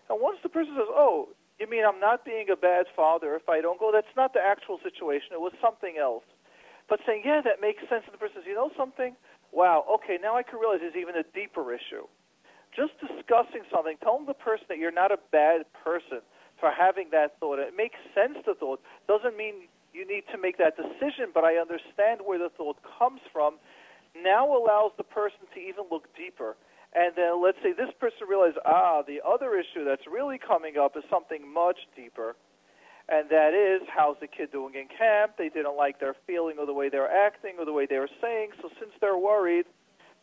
[0.09, 3.49] And once the person says, oh, you mean I'm not being a bad father if
[3.49, 3.89] I don't go?
[3.91, 5.33] That's not the actual situation.
[5.33, 6.23] It was something else.
[6.87, 8.05] But saying, yeah, that makes sense.
[8.05, 9.17] And the person says, you know something?
[9.51, 12.05] Wow, okay, now I can realize there's even a deeper issue.
[12.75, 16.21] Just discussing something, telling the person that you're not a bad person
[16.59, 17.59] for having that thought.
[17.59, 18.79] It makes sense, the thought.
[19.07, 23.21] Doesn't mean you need to make that decision, but I understand where the thought comes
[23.33, 23.57] from.
[24.13, 26.55] Now allows the person to even look deeper
[26.93, 30.95] and then let's say this person realizes, ah, the other issue that's really coming up
[30.95, 32.35] is something much deeper,
[33.09, 35.33] and that is how's the kid doing in camp?
[35.37, 38.09] They didn't like their feeling or the way they're acting or the way they were
[38.21, 39.65] saying, so since they're worried,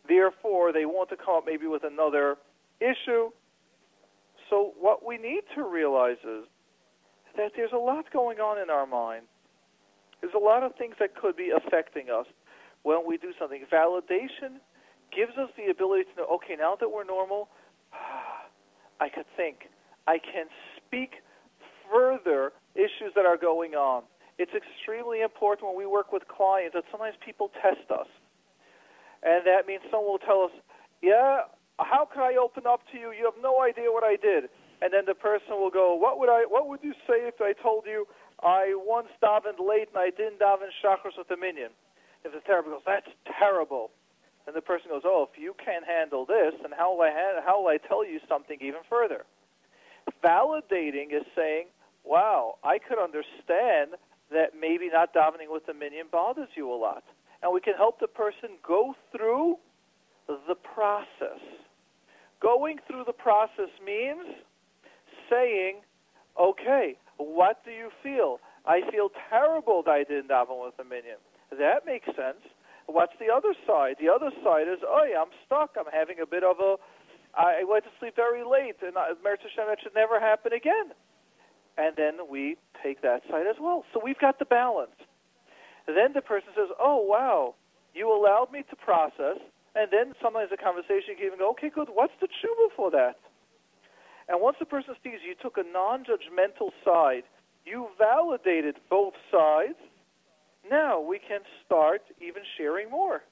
[0.09, 2.37] therefore they want to come up maybe with another
[2.81, 3.31] issue.
[4.51, 6.45] So what we need to realize is
[7.37, 9.25] that there's a lot going on in our mind.
[10.21, 12.27] There's a lot of things that could be affecting us
[12.83, 13.65] when we do something.
[13.73, 14.61] Validation
[15.15, 17.49] gives us the ability to know, okay, now that we're normal,
[19.01, 19.71] I could think.
[20.07, 20.47] I can
[20.77, 21.23] speak
[21.91, 24.03] further issues that are going on.
[24.39, 28.11] It's extremely important when we work with clients that sometimes people test us.
[29.23, 30.55] And that means someone will tell us,
[31.01, 31.47] yeah,
[31.79, 33.15] how can I open up to you?
[33.15, 34.51] You have no idea what I did.
[34.83, 37.55] And then the person will go, what would I, what would you say if I
[37.55, 38.07] told you
[38.43, 41.71] I once davened late and I didn't daven shachris with a minyan?
[42.25, 43.91] If the therapist goes, that's terrible.
[44.47, 47.41] And the person goes, "Oh, if you can't handle this, then how will I ha-
[47.45, 49.25] how will I tell you something even further?"
[50.23, 51.69] Validating is saying,
[52.05, 53.97] "Wow, I could understand
[54.31, 57.05] that maybe not davening with the minyan bothers you a lot.
[57.43, 59.59] And we can help the person go through
[60.27, 61.41] the process.
[62.41, 64.27] Going through the process means
[65.31, 65.83] saying,
[66.39, 68.41] okay, what do you feel?
[68.67, 71.19] I feel terrible that I didn't daven with the minyan."
[71.51, 72.43] That makes sense.
[72.87, 73.97] What's the other side?
[74.01, 75.77] The other side is, oh yeah, I'm stuck.
[75.79, 76.77] I'm having a bit of a.
[77.37, 80.95] I went to sleep very late, and Meretz Hashem, that should never happen again.
[81.77, 83.85] And then we take that side as well.
[83.93, 84.95] So we've got the balance.
[85.87, 87.57] Then the person says, oh wow,
[87.93, 89.43] you allowed me to process,
[89.75, 91.89] and then sometimes the conversation can even go, okay, good.
[91.93, 93.19] What's the tshuva for that?
[94.29, 97.25] And once the person sees you took a non-judgmental side,
[97.67, 99.77] you validated both sides
[100.71, 103.23] now we can start even sharing more.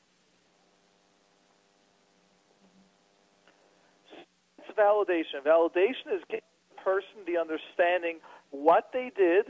[4.59, 5.45] It's validation.
[5.47, 8.19] Validation is giving the person the understanding
[8.51, 9.47] what they did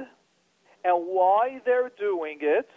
[0.84, 2.68] and why they're doing it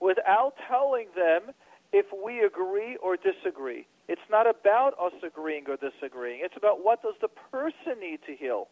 [0.00, 1.54] without telling them
[1.92, 3.86] if we agree or disagree.
[4.08, 6.40] It's not about us agreeing or disagreeing.
[6.42, 8.68] It's about what does the person need to heal.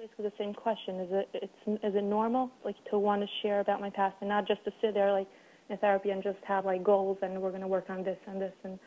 [0.00, 1.00] Basically the same question.
[1.00, 4.28] Is it it's is it normal like to want to share about my past and
[4.28, 5.28] not just to sit there like
[5.68, 8.40] in therapy and just have like goals and we're going to work on this and
[8.40, 8.78] this and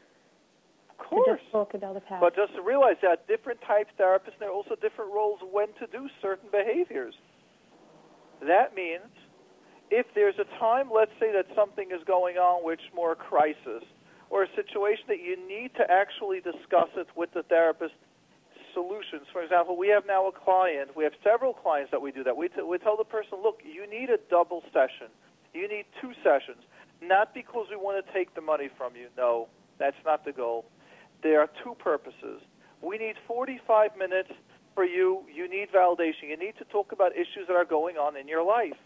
[0.90, 1.40] of course.
[1.40, 2.22] just talk about the past.
[2.22, 5.68] But just to realize that different types of therapists, there are also different roles when
[5.80, 7.14] to do certain behaviors.
[8.42, 9.10] That means
[9.92, 13.84] if there's a time, let's say that something is going on which more a crisis
[14.30, 17.94] or a situation that you need to actually discuss it with the therapist
[18.74, 19.28] solutions.
[19.32, 22.36] For example, we have now a client, we have several clients that we do that.
[22.36, 25.08] We, t- we tell the person, look, you need a double session.
[25.54, 26.64] You need two sessions.
[27.02, 29.08] Not because we want to take the money from you.
[29.18, 29.48] No,
[29.78, 30.66] that's not the goal.
[31.22, 32.42] There are two purposes.
[32.82, 34.32] We need 45 minutes
[34.74, 35.24] for you.
[35.34, 36.30] You need validation.
[36.30, 38.78] You need to talk about issues that are going on in your life.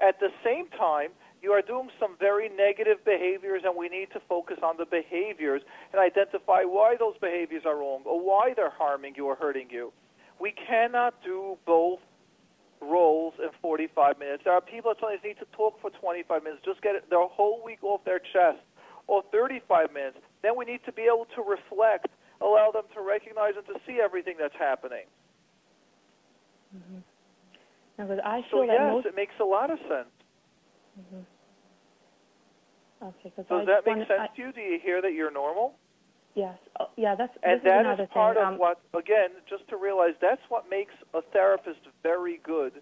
[0.00, 1.10] At the same time,
[1.42, 5.62] you are doing some very negative behaviors, and we need to focus on the behaviors
[5.92, 9.92] and identify why those behaviors are wrong or why they're harming you or hurting you.
[10.40, 11.98] We cannot do both
[12.80, 14.42] roles in 45 minutes.
[14.44, 17.60] There are people that sometimes need to talk for 25 minutes, just get their whole
[17.64, 18.62] week off their chest,
[19.08, 20.18] or 35 minutes.
[20.42, 22.08] Then we need to be able to reflect,
[22.40, 25.06] allow them to recognize and to see everything that's happening.
[26.76, 27.02] Mm-hmm.
[27.98, 29.06] Now, I feel so yes, most...
[29.06, 30.10] it makes a lot of sense.
[30.98, 31.22] Mm-hmm.
[33.02, 34.52] Okay, Does I that make wanna, sense I, to you?
[34.52, 35.74] Do you hear that you're normal?
[36.34, 36.56] Yes.
[36.80, 38.44] Oh, yeah, that's and this that is is part thing.
[38.44, 42.72] of um, what again, just to realize that's what makes a therapist very good,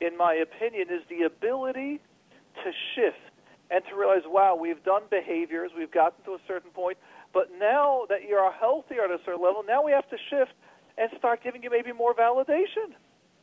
[0.00, 2.00] in my opinion, is the ability
[2.64, 3.18] to shift
[3.70, 6.96] and to realize, wow, we've done behaviors, we've gotten to a certain point,
[7.32, 10.52] but now that you're healthier at a certain level, now we have to shift
[10.98, 12.92] and start giving you maybe more validation.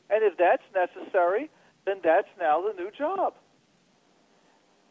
[0.10, 1.50] And if that's necessary,
[1.86, 3.34] then that's now the new job.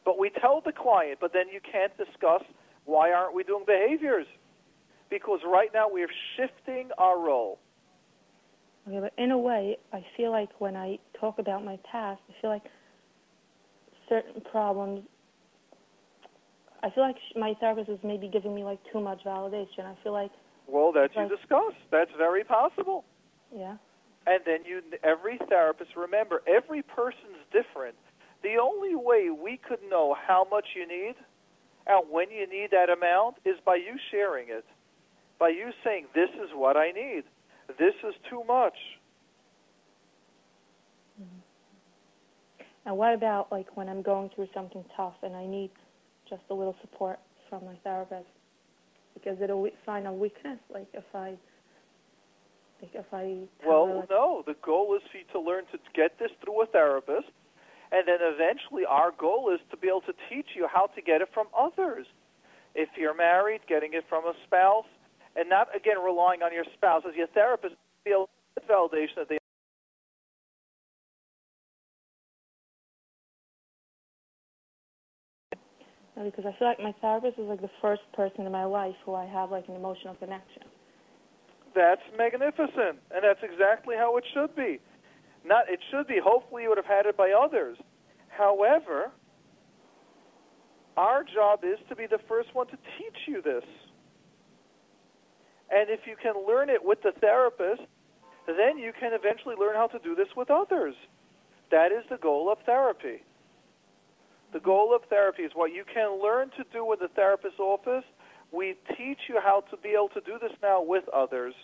[0.09, 2.41] But we tell the client, but then you can't discuss
[2.87, 4.27] why aren't we doing behaviors?
[5.11, 7.59] Because right now we're shifting our role.
[8.89, 12.41] Okay, but in a way, I feel like when I talk about my past, I
[12.41, 12.63] feel like
[14.09, 15.03] certain problems.
[16.83, 19.81] I feel like my therapist is maybe giving me like too much validation.
[19.81, 20.31] I feel like.
[20.67, 21.75] Well, that you like, discuss.
[21.91, 23.05] That's very possible.
[23.55, 23.77] Yeah.
[24.27, 27.97] And then you, every therapist, remember, every person's different.
[28.43, 31.15] The only way we could know how much you need
[31.89, 34.65] and when you need that amount is by you sharing it,
[35.39, 37.25] by you saying, "This is what I need.
[37.79, 38.77] This is too much."
[42.85, 45.71] And what about like when I'm going through something tough and I need
[46.29, 47.19] just a little support
[47.49, 48.29] from my therapist?
[49.15, 51.39] Because it'll a sign of weakness, like if I
[52.83, 54.43] like if I well, her, like, no.
[54.47, 57.31] The goal is for you to learn to get this through a therapist,
[57.93, 61.21] and then eventually our goal is to be able to teach you how to get
[61.21, 62.07] it from others.
[62.75, 64.87] If you're married, getting it from a spouse,
[65.37, 67.75] and not again relying on your spouse as your therapist.
[68.05, 68.29] Feel
[68.69, 69.39] validation that they
[76.25, 79.15] because I feel like my therapist is like the first person in my life who
[79.15, 80.63] I have like an emotional connection.
[81.75, 84.81] That's magnificent, and that's exactly how it should be.
[85.49, 86.21] Not it should be.
[86.23, 87.79] Hopefully, you would have had it by others.
[88.29, 89.11] However,
[90.99, 93.65] our job is to be the first one to teach you this.
[95.71, 97.83] And if you can learn it with the therapist,
[98.47, 100.95] then you can eventually learn how to do this with others.
[101.71, 103.23] That is the goal of therapy.
[104.53, 108.05] The goal of therapy is what you can learn to do with the therapist's office.
[108.53, 111.55] We teach you how to be able to do this now with others.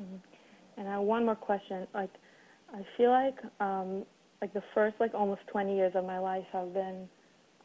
[0.00, 0.16] Mm-hmm.
[0.76, 1.86] And I have one more question.
[1.94, 2.10] Like,
[2.74, 4.04] I feel like, um,
[4.42, 7.08] like the first like almost 20 years of my life have been,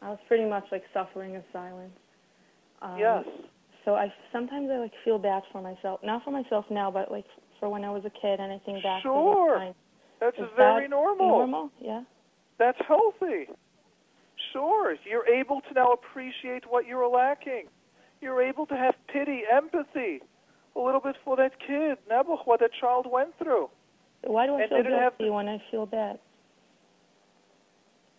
[0.00, 1.92] I was pretty much like suffering in silence.
[2.80, 3.24] Um, yes.
[3.84, 7.24] So I sometimes I like feel bad for myself, not for myself now, but like
[7.58, 9.58] for when I was a kid and I think back sure.
[9.58, 9.74] to.
[10.20, 11.28] That's Is very that normal.
[11.28, 12.02] Normal, yeah.
[12.58, 13.48] That's healthy.
[14.52, 17.64] Sure, you're able to now appreciate what you're lacking.
[18.20, 20.20] You're able to have pity, empathy,
[20.76, 23.70] a little bit for that kid, Nebuch, what that child went through.
[24.22, 26.18] Why do I feel did it have guilty when I feel bad?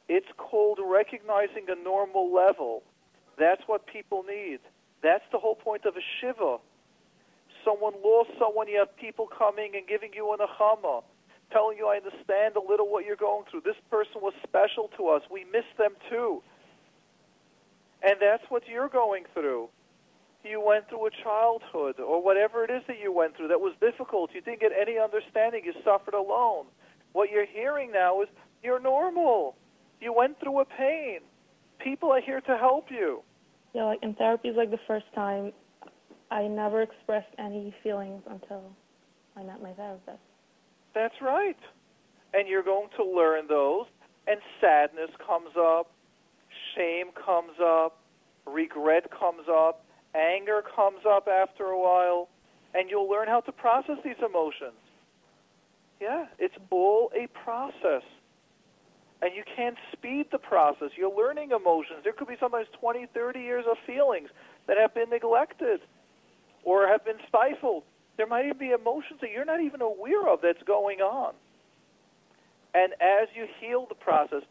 [0.10, 2.84] It's called recognizing a normal level.
[3.38, 4.60] That's what people need.
[5.02, 6.58] That's the whole point of a shiva.
[7.64, 11.04] Someone lost someone, you have people coming and giving you an achama,
[11.52, 13.62] telling you, I understand a little what you're going through.
[13.62, 15.22] This person was special to us.
[15.32, 16.42] We miss them too.
[18.04, 19.70] And that's what you're going through.
[20.44, 23.74] You went through a childhood or whatever it is that you went through that was
[23.80, 24.32] difficult.
[24.34, 25.62] You didn't get any understanding.
[25.64, 26.66] You suffered alone.
[27.14, 28.28] What you're hearing now is
[28.64, 29.56] you're normal.
[30.00, 31.20] You went through a pain.
[31.80, 33.22] People are here to help you.
[33.74, 35.54] Yeah, like in therapy is like the first time
[36.32, 38.64] I never expressed any feelings until
[39.36, 40.20] I met my therapist.
[40.94, 41.58] That's right.
[42.34, 43.86] And you're going to learn those.
[44.28, 45.92] And sadness comes up,
[46.76, 48.00] shame comes up,
[48.46, 49.86] regret comes up,
[50.16, 52.30] anger comes up after a while,
[52.74, 54.80] and you'll learn how to process these emotions.
[56.00, 58.04] Yeah, it's all a process.
[59.22, 60.90] And you can't speed the process.
[60.98, 62.00] You're learning emotions.
[62.04, 64.30] There could be sometimes 20, 30 years of feelings
[64.68, 65.82] that have been neglected
[66.64, 67.84] or have been stifled.
[68.18, 71.34] There might even be emotions that you're not even aware of that's going on.
[72.74, 74.42] And as you heal the process,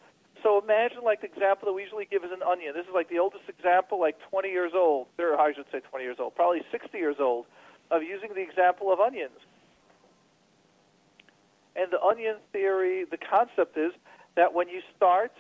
[0.43, 2.73] so imagine like the example that we usually give is an onion.
[2.75, 6.05] This is like the oldest example, like 20 years old, or I should say 20
[6.05, 7.47] years old, probably 60 years old,
[7.91, 9.39] of using the example of onions.
[11.77, 13.93] And the onion theory, the concept is
[14.37, 15.33] that when you start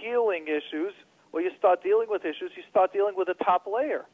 [0.00, 0.92] healing issues,
[1.32, 4.04] or you start dealing with issues, you start dealing with the top layer.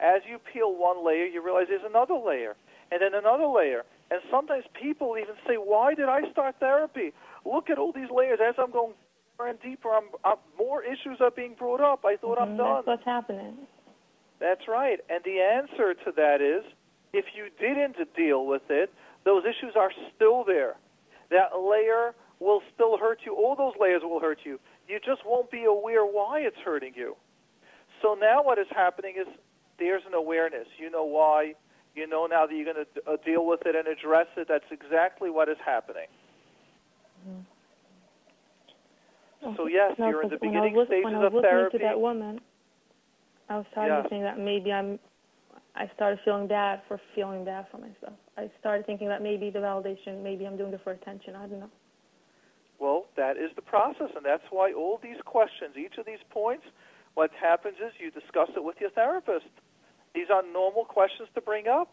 [0.00, 2.56] As you peel one layer, you realize there's another layer,
[2.90, 3.84] and then another layer.
[4.10, 7.12] And sometimes people even say, "Why did I start therapy?
[7.44, 8.40] Look at all these layers.
[8.40, 8.94] As I'm going
[9.40, 12.04] and deeper, I'm, I'm, more issues are being brought up.
[12.04, 13.66] I thought I'm Mhm, done." That's what's happening.
[14.38, 15.00] That's right.
[15.08, 16.64] And the answer to that is
[17.12, 18.92] if you didn't deal with it,
[19.24, 20.76] those issues are still there.
[21.30, 23.34] That layer will still hurt you.
[23.34, 24.60] All those layers will hurt you.
[24.88, 27.16] You just won't be aware why it's hurting you.
[28.02, 29.26] So now what is happening is
[29.78, 30.68] there's an awareness.
[30.78, 31.54] You know why.
[31.94, 34.48] You know now that you're going to uh, deal with it and address it.
[34.48, 36.08] That's exactly what is happening.
[39.44, 41.26] Oh, so yes, No, you're in the I was beginning lis- stages when I was
[41.28, 41.78] of listening therapy.
[41.78, 42.40] to that woman,
[43.48, 44.02] I was starting Yeah.
[44.02, 44.98] to think that maybe I'm.
[45.76, 48.14] I started feeling bad for feeling bad for myself.
[48.38, 51.34] I started thinking that maybe the validation, maybe I'm doing it for attention.
[51.34, 51.70] I don't know.
[52.78, 56.64] Well, that is the process, and that's why all these questions, each of these points,
[57.14, 59.46] what happens is you discuss it with your therapist.
[60.14, 61.88] These are normal questions to bring up.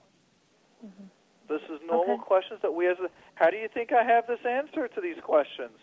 [0.85, 1.05] Mm-hmm.
[1.49, 2.23] This is normal Okay.
[2.23, 5.17] questions that we as a, how do you think I have this answer to these
[5.23, 5.77] questions?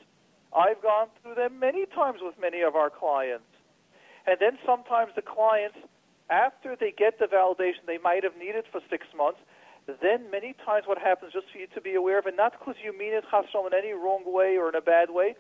[0.57, 3.49] I've gone through them many times with many of our clients.
[4.27, 5.77] And then sometimes the clients,
[6.31, 9.41] after they get the validation they might have needed for six months,
[10.03, 12.77] then many times what happens, just for you to be aware of and not because
[12.85, 15.35] you mean it, Chasrom, in any wrong way or in a bad way,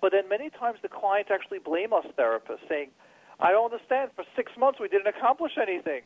[0.00, 2.88] but then many times the clients actually blame us therapists, saying,
[3.38, 6.02] I don't understand, for six months we didn't accomplish anything.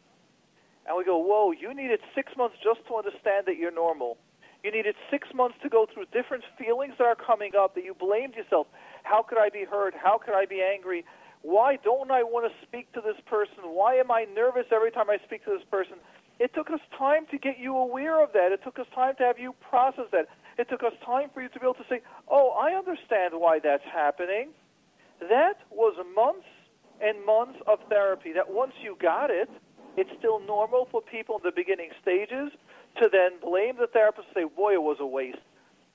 [0.87, 4.19] And we go, whoa, you needed six months just to understand that you're normal.
[4.65, 7.93] You needed six months to go through different feelings that are coming up, that you
[7.93, 8.67] blamed yourself.
[9.03, 9.93] How could I be hurt?
[9.93, 11.05] How could I be angry?
[11.43, 13.77] Why don't I want to speak to this person?
[13.77, 16.01] Why am I nervous every time I speak to this person?
[16.41, 18.53] It took us time to get you aware of that.
[18.53, 20.29] It took us time to have you process that.
[20.57, 23.59] It took us time for you to be able to say, oh, I understand why
[23.63, 24.49] that's happening.
[25.21, 26.49] That was months
[27.03, 28.33] and months of therapy.
[28.33, 29.51] That once you got it,
[29.99, 32.49] it's still normal for people in the beginning stages
[32.99, 35.39] to then blame the therapist and say, boy, it was a waste.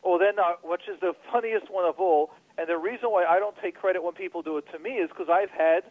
[0.02, 3.39] Or then, uh, which is the funniest one of all, and the reason why I
[3.39, 5.84] don't take credit when people do it to me is because I've had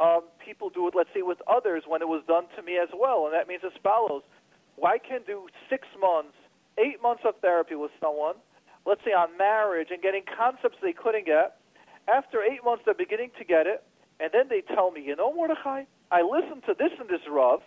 [0.00, 2.88] um, people do it, let's say, with others when it was done to me as
[2.94, 3.26] well.
[3.26, 4.22] And that means as follows.
[4.76, 6.34] Well, I can do six months,
[6.78, 8.34] eight months of therapy with someone,
[8.86, 11.56] let's say on marriage and getting concepts they couldn't get.
[12.08, 13.82] After eight months, they're beginning to get it,
[14.20, 17.60] and then they tell me, you know, Mordechai, I listened to this and this Rav,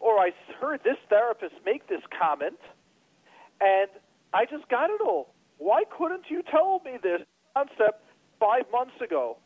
[0.00, 0.30] or I
[0.60, 2.58] heard this therapist make this comment,
[3.60, 3.88] and
[4.32, 5.34] I just got it all.
[5.58, 7.22] Why couldn't you tell me this
[7.54, 8.04] concept
[8.38, 9.38] five months ago?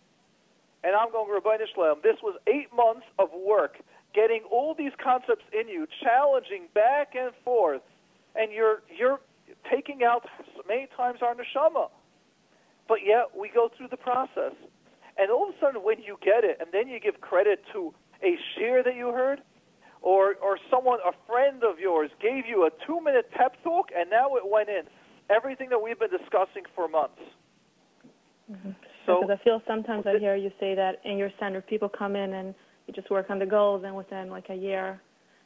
[0.85, 3.79] And I'm going, to Rabbi Shalom, this was eight months of work,
[4.15, 7.83] getting all these concepts in you, challenging back and forth,
[8.35, 9.21] and you're you're
[9.71, 10.27] taking out
[10.69, 11.89] many times our neshama.
[12.89, 14.55] But yet we go through the process.
[15.19, 17.95] And all of a sudden when you get it and then you give credit to
[18.23, 19.43] a shiur that you heard,
[20.03, 24.11] or or someone, a friend of yours, gave you a two minute pep talk, and
[24.11, 24.83] now it went in.
[25.31, 27.21] Everything that we've been discussing for months.
[28.51, 28.71] Mm-hmm.
[29.07, 32.17] So because I feel sometimes I hear you say that in your center, people come
[32.17, 32.55] in and
[32.87, 35.01] you just work on the goals, and within like a year,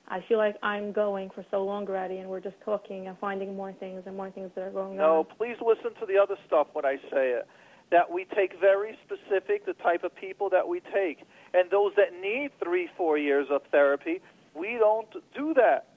[0.09, 3.57] I feel like I'm going for so long already, and we're just talking and finding
[3.57, 5.09] more things and more things that are going no, on.
[5.09, 7.47] No, please listen to the other stuff when I say it.
[7.93, 11.21] That we take very specific the type of people that we take,
[11.55, 14.21] and those that need three, four years of therapy,
[14.57, 15.89] we don't do that.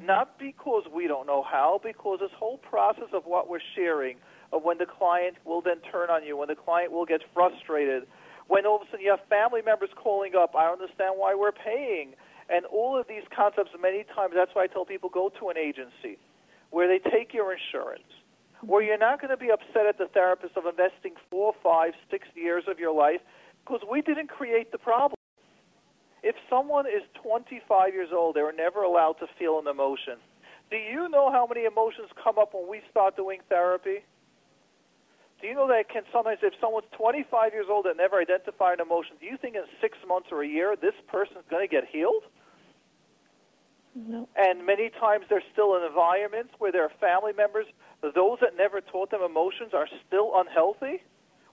[0.00, 4.16] Not because we don't know how, because this whole process of what we're sharing,
[4.52, 8.04] of when the client will then turn on you, when the client will get frustrated,
[8.46, 11.52] when all of a sudden you have family members calling up, I understand why we're
[11.52, 12.14] paying.
[12.48, 15.58] And all of these concepts, many times, that's why I tell people go to an
[15.58, 16.18] agency
[16.70, 18.08] where they take your insurance,
[18.62, 22.26] where you're not going to be upset at the therapist of investing four, five, six
[22.34, 23.20] years of your life
[23.66, 25.17] because we didn't create the problem.
[26.22, 30.18] If someone is 25 years old, they were never allowed to feel an emotion.
[30.70, 34.04] Do you know how many emotions come up when we start doing therapy?
[35.40, 38.86] Do you know that can sometimes, if someone's 25 years old and never identified an
[38.86, 41.84] emotion, do you think in six months or a year this person's going to get
[41.86, 42.24] healed?
[43.94, 44.28] No.
[44.36, 47.66] And many times they're still in environments where their family members,
[48.02, 51.02] those that never taught them emotions, are still unhealthy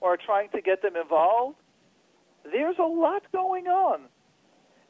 [0.01, 1.57] or are trying to get them involved.
[2.43, 4.01] There's a lot going on.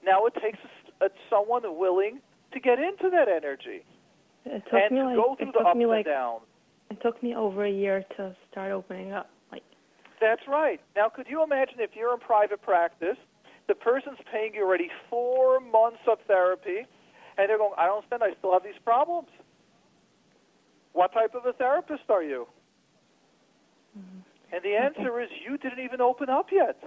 [0.05, 0.59] Now it takes
[1.01, 2.19] a, a, someone willing
[2.53, 3.83] to get into that energy
[4.45, 6.43] it took and me to like, go through the ups and like, downs.
[6.91, 9.29] It took me over a year to start opening up.
[9.51, 9.63] Like
[10.21, 10.79] That's right.
[10.95, 13.17] Now, could you imagine if you're in private practice,
[13.67, 16.85] the person's paying you already four months of therapy,
[17.37, 19.29] and they're going, I don't understand, I still have these problems.
[20.93, 22.47] What type of a therapist are you?
[23.97, 24.55] Mm-hmm.
[24.55, 26.77] And the answer is you didn't even open up yet.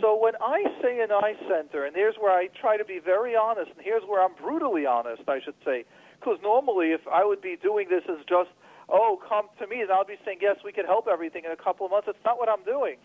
[0.00, 3.36] So when I say an eye center, and here's where I try to be very
[3.36, 5.84] honest, and here's where I'm brutally honest, I should say,
[6.18, 8.50] because normally if I would be doing this as just,
[8.88, 11.56] oh, come to me, and I'll be saying, yes, we can help everything in a
[11.56, 12.08] couple of months.
[12.10, 12.96] It's not what I'm doing.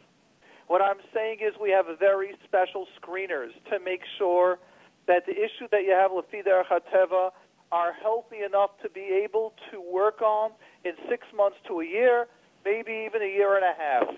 [0.68, 4.60] What I'm saying is we have very special screeners to make sure
[5.08, 7.32] that the issue that you have, Lafida Hateva,
[7.72, 10.52] are healthy enough to be able to work on
[10.84, 12.28] in six months to a year,
[12.66, 14.16] maybe even a year and a half.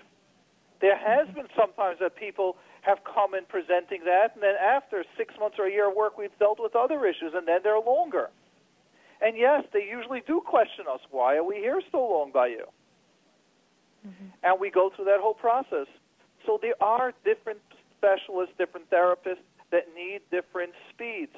[0.80, 5.34] There has been sometimes that people have come in presenting that, and then after six
[5.38, 8.30] months or a year of work, we've dealt with other issues, and then they're longer.
[9.20, 11.00] And yes, they usually do question us.
[11.10, 12.64] Why are we here so long by you?
[14.06, 14.26] Mm-hmm.
[14.42, 15.86] And we go through that whole process.
[16.46, 17.60] So there are different
[17.98, 21.36] specialists, different therapists that need different speeds.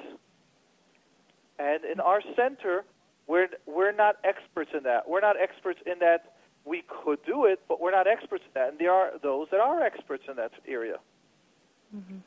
[1.59, 2.85] And in our center,
[3.27, 5.07] we're, we're not experts in that.
[5.09, 6.32] We're not experts in that
[6.65, 8.69] we could do it, but we're not experts in that.
[8.69, 10.97] And there are those that are experts in that area.
[11.95, 12.17] Mm-hmm.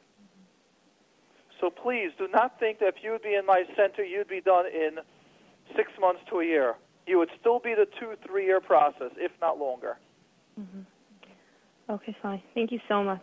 [1.60, 4.42] So please do not think that if you would be in my center, you'd be
[4.42, 4.98] done in
[5.74, 6.74] six months to a year.
[7.06, 9.96] You would still be the two, three year process, if not longer.
[10.60, 11.92] Mm-hmm.
[11.92, 12.42] Okay, fine.
[12.54, 13.22] Thank you so much.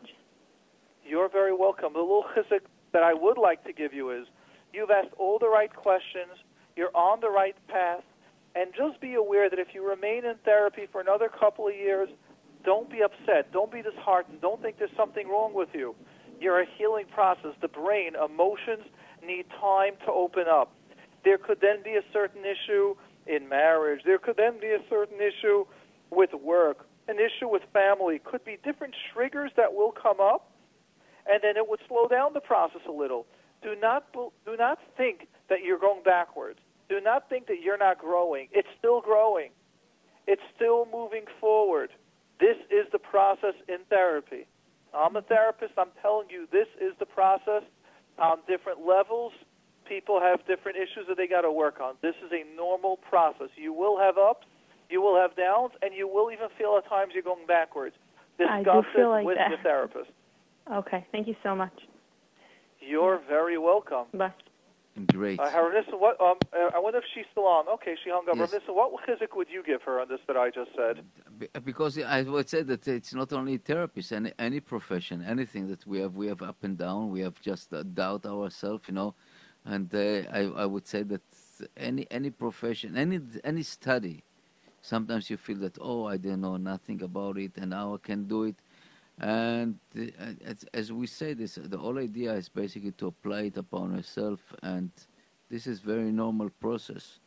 [1.06, 1.94] You're very welcome.
[1.94, 2.62] The little chizuk
[2.94, 4.26] that I would like to give you is
[4.72, 6.32] you've asked all the right questions,
[6.76, 8.04] you're on the right path,
[8.56, 12.10] and just be aware that if you remain in therapy for another couple of years,
[12.64, 13.52] don't be upset.
[13.52, 14.42] Don't be disheartened.
[14.42, 15.96] Don't think there's something wrong with you.
[16.40, 17.52] You're a healing process.
[17.62, 18.84] The brain, emotions
[19.26, 20.74] need time to open up.
[21.24, 22.96] There could then be a certain issue
[23.28, 24.02] in marriage.
[24.06, 25.66] There could then be a certain issue
[26.10, 28.20] with work, an issue with family.
[28.24, 30.52] Could be different triggers that will come up,
[31.26, 33.26] and then it would slow down the process a little.
[33.62, 36.60] Do not do not think that you're going backwards.
[36.90, 38.48] Do not think that you're not growing.
[38.52, 39.50] It's still growing.
[40.28, 41.90] It's still moving forward.
[42.40, 44.48] This is the process in therapy.
[44.94, 45.74] I'm a therapist.
[45.78, 47.64] I'm telling you, this is the process
[48.20, 49.34] on different levels.
[49.88, 51.96] People have different issues that they got to work on.
[52.02, 53.50] This is a normal process.
[53.56, 54.48] You will have ups,
[54.90, 57.96] you will have downs, and you will even feel at times you're going backwards.
[58.38, 59.50] Discuss it like with that.
[59.50, 60.10] your therapist.
[60.72, 61.74] Okay, thank you so much.
[62.80, 64.06] You're very welcome.
[64.14, 64.34] Bye.
[65.08, 65.40] Great.
[65.40, 66.22] Uh, Harav Nissen, what?
[66.22, 67.68] Um, uh, I wonder if she's still on.
[67.68, 68.36] Okay, she hung up.
[68.36, 68.52] Yes.
[68.52, 71.04] Harav Nissen, what chizuk would you give her on this that I just said?
[71.66, 76.00] Because I would say that it's not only therapists, any any profession, anything that we
[76.00, 77.10] have, we have up and down.
[77.10, 79.16] We have just uh, doubt ourselves, you know.
[79.66, 81.22] And uh, I I would say that
[81.76, 84.24] any any profession, any any study.
[84.82, 88.26] Sometimes you feel that oh, I don't know nothing about it, and now I can
[88.28, 88.56] do it.
[89.20, 90.02] And uh,
[90.44, 94.40] as, as we say this, the whole idea is basically to apply it upon yourself,
[94.64, 94.90] and
[95.50, 97.20] this is very normal process.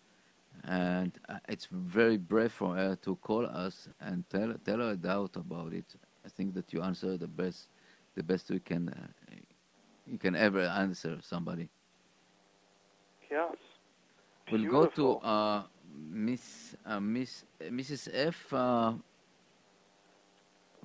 [0.64, 5.36] And uh, it's very brave for her to call us and tell tell her doubt
[5.36, 5.84] about it.
[6.24, 7.68] I think that you answer the best,
[8.16, 9.34] the best we can, uh,
[10.06, 11.68] you can ever answer somebody.
[13.30, 13.54] Yes.
[14.50, 15.62] We'll go to uh,
[16.10, 18.08] Miss uh, Miss uh, Mrs.
[18.12, 18.52] F.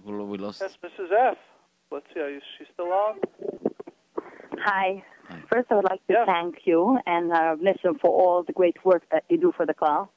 [0.06, 0.62] Well, we lost.
[0.62, 1.12] Yes, Mrs.
[1.32, 1.38] F.
[1.92, 3.20] Let's see, is she still on?
[4.60, 5.04] Hi.
[5.28, 5.40] Hi.
[5.52, 6.26] First, I would like to Yeah.
[6.26, 9.74] thank you and uh, listen for all the great work that you do for the
[9.74, 10.08] class.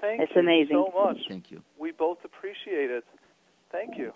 [0.00, 0.76] Thank It's you amazing.
[0.76, 1.18] so much.
[1.28, 1.62] Thank you.
[1.78, 3.04] We both appreciate it.
[3.72, 4.12] Thank you.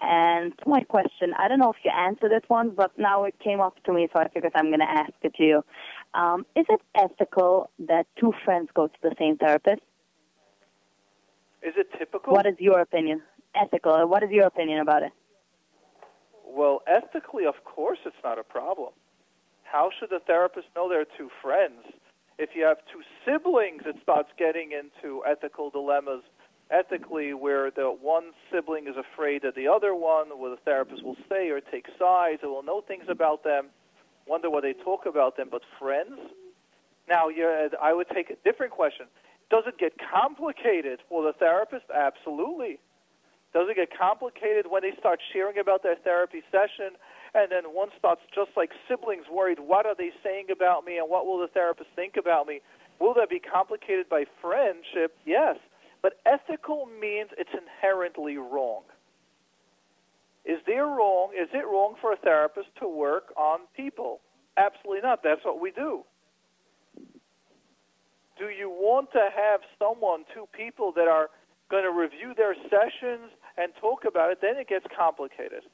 [0.00, 3.60] And my question, I don't know if you answered it once, but now it came
[3.60, 5.64] up to me, so I figured I'm going to ask it to you.
[6.14, 9.82] Um, is it ethical that two friends go to the same therapist?
[11.62, 12.32] Is it typical?
[12.32, 13.22] What is your opinion?
[13.54, 14.06] Ethical.
[14.08, 15.12] What is your opinion about it?
[16.46, 18.90] Well, ethically, of course, it's not a problem.
[19.64, 21.80] How should the therapist know they're two friends?
[22.38, 26.22] If you have two siblings, it starts getting into ethical dilemmas.
[26.70, 31.16] Ethically, where the one sibling is afraid that the other one, where the therapist will
[31.26, 33.66] stay or take sides, or will know things about them,
[34.26, 35.48] wonder what they talk about them.
[35.50, 36.18] But friends?
[37.08, 37.28] Now,
[37.82, 39.06] I would take a different question.
[39.50, 41.84] Does it get complicated for the therapist?
[41.94, 42.78] Absolutely.
[43.52, 46.96] Does it get complicated when they start sharing about their therapy session
[47.34, 51.08] and then one starts just like siblings worried, what are they saying about me and
[51.08, 52.60] what will the therapist think about me?
[52.98, 55.16] Will that be complicated by friendship?
[55.24, 55.56] Yes.
[56.02, 58.82] But ethical means it's inherently wrong.
[60.44, 61.30] Is there wrong?
[61.38, 64.20] Is it wrong for a therapist to work on people?
[64.56, 65.22] Absolutely not.
[65.22, 66.04] That's what we do.
[68.38, 71.30] Do you want to have someone, two people that are
[71.72, 74.38] going to review their sessions and talk about it?
[74.44, 75.64] Then it gets complicated.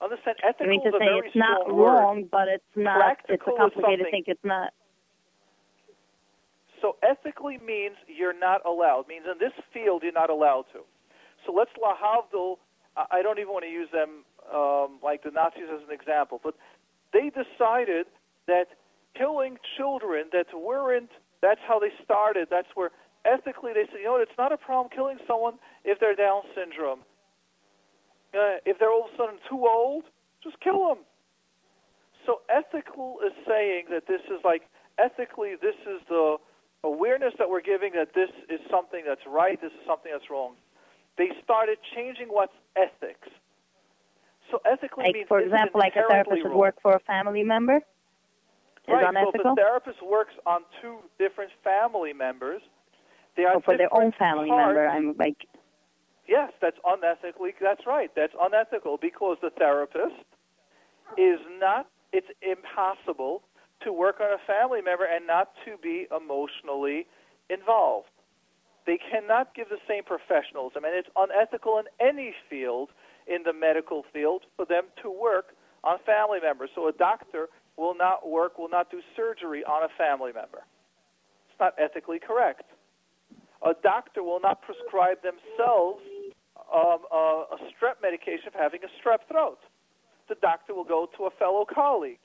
[0.00, 0.38] Understand?
[0.46, 1.98] I Ethical mean to is a say very it's not word.
[1.98, 2.96] wrong, but it's not.
[3.02, 4.24] Practical it's a complicated thing.
[4.26, 4.72] It's not.
[6.80, 9.08] So ethically means you're not allowed.
[9.08, 10.80] Means in this field you're not allowed to.
[11.44, 12.56] So let's lahavdil.
[12.96, 14.24] I I don't even want to use them
[14.54, 16.54] um, like the Nazis as an example, but
[17.12, 18.06] they decided
[18.46, 18.68] that
[19.18, 21.10] killing children that weren't.
[21.42, 22.48] That's how they started.
[22.50, 22.90] That's where
[23.24, 24.22] ethically they said, you know what?
[24.22, 25.54] It's not a problem killing someone
[25.84, 27.00] if they're Down syndrome.
[28.32, 30.04] Uh, if they're all of a sudden too old,
[30.42, 30.98] just kill them.
[32.26, 34.62] So ethical is saying that this is like
[34.98, 36.36] ethically this is the
[36.84, 40.54] awareness that we're giving that this is something that's right, this is something that's wrong.
[41.18, 43.28] They started changing what's ethics.
[44.50, 47.76] So ethically Like means for example, like a therapist would work for a family member.
[47.76, 47.82] Is
[48.88, 49.02] right.
[49.02, 49.52] So if unethical.
[49.52, 52.62] a therapist works on two different family members,
[53.38, 54.88] or oh, for their own family parts member.
[54.88, 55.46] I'm like,
[56.30, 57.50] Yes, that's unethically.
[57.60, 58.08] That's right.
[58.14, 60.22] That's unethical because the therapist
[61.18, 61.88] is not.
[62.12, 63.42] It's impossible
[63.82, 67.06] to work on a family member and not to be emotionally
[67.50, 68.10] involved.
[68.86, 72.90] They cannot give the same professionalism, and it's unethical in any field,
[73.26, 76.70] in the medical field, for them to work on family members.
[76.76, 80.62] So a doctor will not work, will not do surgery on a family member.
[81.50, 82.70] It's not ethically correct
[83.62, 86.00] a doctor will not prescribe themselves
[86.72, 89.58] um, uh, a strep medication for having a strep throat.
[90.28, 92.22] The doctor will go to a fellow colleague.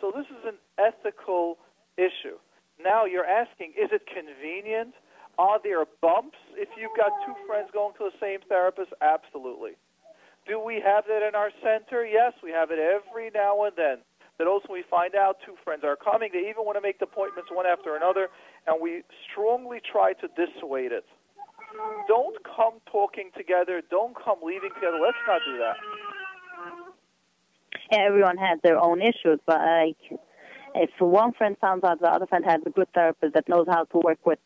[0.00, 1.58] So this is an ethical
[1.96, 2.40] issue.
[2.82, 4.94] Now you're asking, is it convenient?
[5.38, 8.92] Are there bumps if you've got two friends going to the same therapist?
[9.00, 9.76] Absolutely.
[10.48, 12.04] Do we have that in our center?
[12.04, 13.98] Yes, we have it every now and then.
[14.40, 16.30] That also we find out two friends are coming.
[16.32, 18.28] They even want to make the appointments one after another,
[18.66, 21.04] and we strongly try to dissuade it.
[22.08, 23.82] Don't come talking together.
[23.90, 24.96] Don't come leaving together.
[24.96, 25.76] Let's not do that.
[27.92, 30.18] everyone has their own issues, but like,
[30.74, 33.84] if one friend finds out the other friend has a good therapist that knows how
[33.84, 34.38] to work with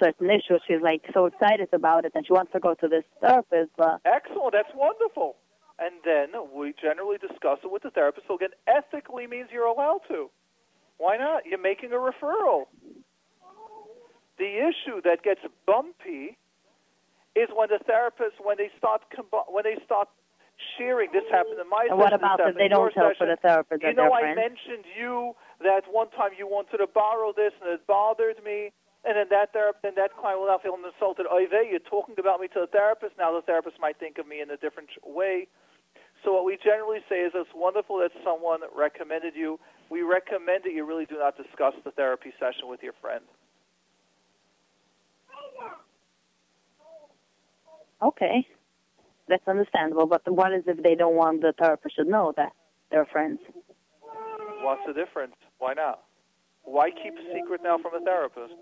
[0.00, 3.02] certain issues, she's like so excited about it and she wants to go to this
[3.20, 4.52] therapist, but Excellent.
[4.52, 5.34] That's wonderful.
[5.82, 8.28] And then we generally discuss it with the therapist.
[8.28, 10.30] So again, ethically means you're allowed to.
[10.98, 11.42] Why not?
[11.44, 12.70] You're making a referral.
[14.38, 16.38] The issue that gets bumpy
[17.34, 19.02] is when the therapist, when they start
[19.50, 20.08] when they start
[20.78, 21.10] sharing.
[21.10, 23.34] This happened in my and what about if they don't tell for session.
[23.34, 25.34] the therapist You that know, I mentioned you
[25.66, 28.70] that one time you wanted to borrow this and it bothered me.
[29.04, 31.26] And then that therapist, then that client will now feel insulted.
[31.26, 33.18] Vey, you're talking about me to the therapist.
[33.18, 35.48] Now the therapist might think of me in a different way.
[36.24, 39.58] So what we generally say is it's wonderful that someone recommended you.
[39.90, 43.24] We recommend that you really do not discuss the therapy session with your friend.
[48.00, 48.46] Okay,
[49.28, 50.06] that's understandable.
[50.06, 52.52] But what is if they don't want the therapist to know that
[52.90, 53.38] they're friends?
[54.62, 55.34] What's the difference?
[55.58, 56.02] Why not?
[56.64, 58.54] Why keep a secret now from a therapist?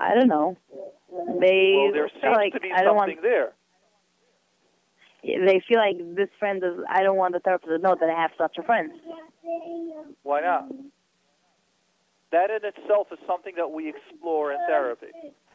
[0.00, 0.56] I don't know.
[1.40, 3.22] They well, there seems like to be something want.
[3.22, 3.52] there.
[5.22, 6.78] They feel like this friend is.
[6.88, 8.92] I don't want the therapist to know that I have such a friend.
[10.22, 10.68] Why not?
[12.30, 15.08] That in itself is something that we explore in therapy.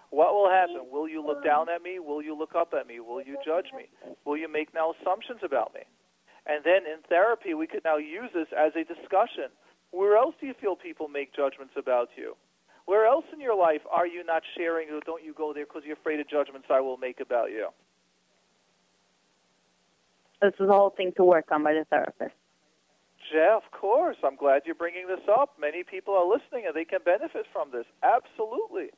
[0.09, 0.91] What will happen?
[0.91, 1.99] Will you look down at me?
[1.99, 2.99] Will you look up at me?
[2.99, 3.89] Will you judge me?
[4.25, 5.81] Will you make now assumptions about me?
[6.45, 9.49] And then in therapy, we could now use this as a discussion.
[9.91, 12.35] Where else do you feel people make judgments about you?
[12.85, 15.83] Where else in your life are you not sharing or don't you go there because
[15.85, 17.69] you're afraid of judgments I will make about you?
[20.43, 22.35] This is the whole thing to work on by the therapist.
[23.33, 24.17] Yeah, of course.
[24.25, 25.55] I'm glad you're bringing this up.
[25.57, 27.85] Many people are listening and they can benefit from this.
[28.03, 28.89] Absolutely.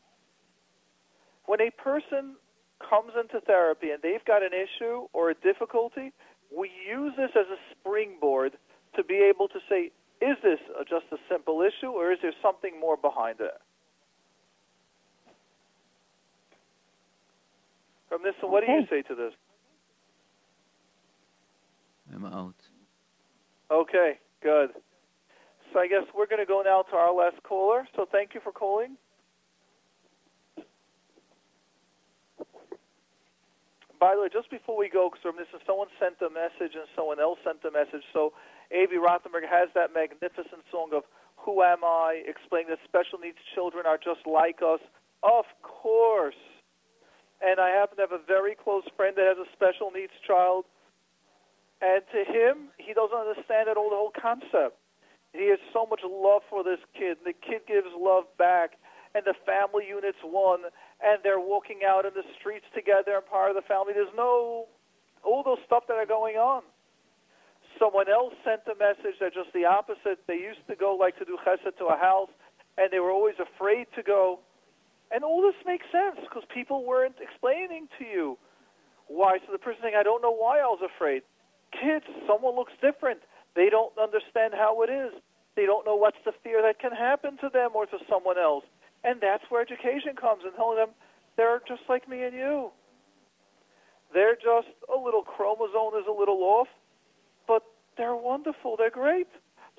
[1.46, 2.34] When a person
[2.82, 6.12] comes into therapy and they've got an issue or a difficulty,
[6.50, 8.54] we use this as a springboard
[8.96, 9.92] to be able to say,
[10.22, 13.62] is this just a simple issue or is there something more behind it?
[18.10, 19.34] From this, what do you say to this?
[22.16, 22.56] I'm out.
[23.70, 24.70] Okay, good.
[25.74, 27.86] So I guess we're going to go now to our last caller.
[27.96, 28.96] So thank you for calling.
[34.00, 37.40] By the way, just before we go, because someone sent a message and someone else
[37.44, 38.08] sent a message.
[38.14, 38.32] So
[38.72, 41.04] Abie Rotenberg has that magnificent song of
[41.44, 42.24] Who Am I?
[42.28, 44.80] explaining that special needs children are just like us.
[45.24, 46.40] Of course.
[47.42, 50.64] And I happen to have a very close friend that has a special needs child.
[51.86, 54.82] And to him, he doesn't understand at all the whole concept.
[55.38, 58.82] He has so much love for this kid, and the kid gives love back,
[59.14, 60.66] and the family unit's one,
[61.04, 63.94] and they're walking out in the streets together and part of the family.
[63.94, 64.66] There's no
[65.22, 66.64] all those stuff that are going on.
[67.78, 70.26] Someone else sent a message that just the opposite.
[70.26, 72.34] They used to go like to do chesed to a house,
[72.78, 74.40] and they were always afraid to go.
[75.12, 78.38] And all this makes sense because people weren't explaining to you
[79.08, 79.38] why.
[79.46, 81.22] So the person saying, I don't know why I was afraid.
[81.72, 83.20] Kids, someone looks different.
[83.56, 85.14] They don't understand how it is.
[85.56, 88.66] They don't know what's the fear that can happen to them or to someone else.
[89.04, 90.90] And that's where education comes and telling them
[91.38, 92.72] they're just like me and you.
[94.14, 96.68] They're just a little chromosome is a little off,
[97.48, 97.64] but
[97.98, 98.76] they're wonderful.
[98.78, 99.28] They're great.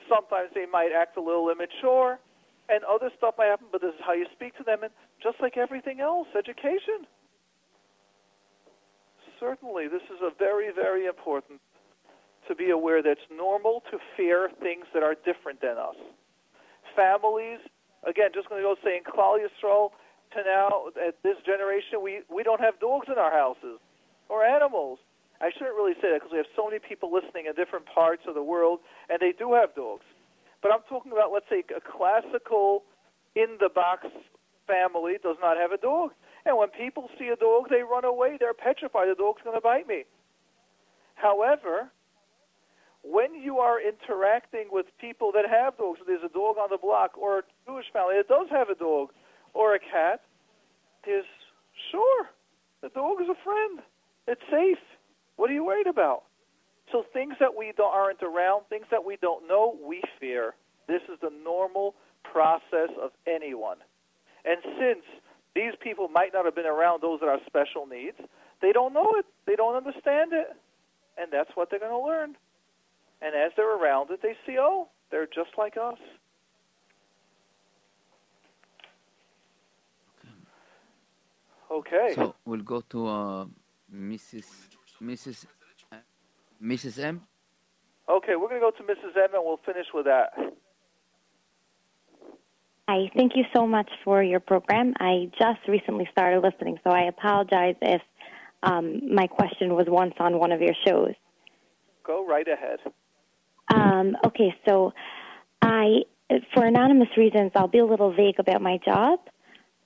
[0.08, 2.18] Sometimes they might act a little immature,
[2.68, 4.82] and other stuff might happen, but this is how you speak to them.
[4.82, 7.06] And just like everything else, education.
[9.40, 11.60] Certainly, this is a very, very important
[12.48, 15.96] to be aware that it's normal to fear things that are different than us.
[16.94, 17.58] Families,
[18.06, 19.90] again, just going to go say in Yisrael
[20.34, 23.78] to now, at this generation, we, we don't have dogs in our houses
[24.28, 24.98] or animals.
[25.40, 28.22] I shouldn't really say that because we have so many people listening in different parts
[28.26, 28.80] of the world,
[29.10, 30.04] and they do have dogs.
[30.62, 32.82] But I'm talking about, let's say, a classical
[33.34, 34.08] in the box
[34.66, 36.10] family does not have a dog.
[36.44, 38.36] And when people see a dog, they run away.
[38.38, 40.04] They're petrified the dog's going to bite me.
[41.14, 41.90] However,
[43.10, 47.16] when you are interacting with people that have dogs, there's a dog on the block
[47.16, 49.10] or a Jewish family that does have a dog
[49.54, 50.22] or a cat,
[51.04, 51.24] there's
[51.90, 52.26] sure,
[52.82, 53.80] the dog is a friend.
[54.26, 54.82] It's safe.
[55.36, 56.24] What are you worried about?
[56.90, 60.54] So things that we don't, aren't around, things that we don't know, we fear.
[60.88, 61.94] This is the normal
[62.24, 63.78] process of anyone.
[64.44, 65.04] And since
[65.54, 68.18] these people might not have been around those that are special needs,
[68.62, 69.26] they don't know it.
[69.46, 70.48] They don't understand it.
[71.18, 72.36] And that's what they're going to learn.
[73.22, 75.98] And as they're around it, they see, oh, they're just like us.
[81.70, 82.12] Okay.
[82.14, 83.46] So we'll go to uh,
[83.92, 84.44] Mrs.
[85.02, 85.46] Mrs.
[85.92, 85.96] uh,
[86.62, 87.02] Mrs.
[87.02, 87.22] M.
[88.08, 89.16] Okay, we're going to go to Mrs.
[89.16, 90.30] M and we'll finish with that.
[92.88, 94.94] Hi, thank you so much for your program.
[95.00, 98.00] I just recently started listening, so I apologize if
[98.62, 101.14] um, my question was once on one of your shows.
[102.04, 102.78] Go right ahead.
[103.68, 104.92] Um, okay, so
[105.62, 106.02] I,
[106.54, 109.20] for anonymous reasons, I'll be a little vague about my job,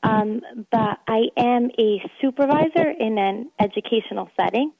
[0.03, 4.73] um, but I am a supervisor in an educational setting.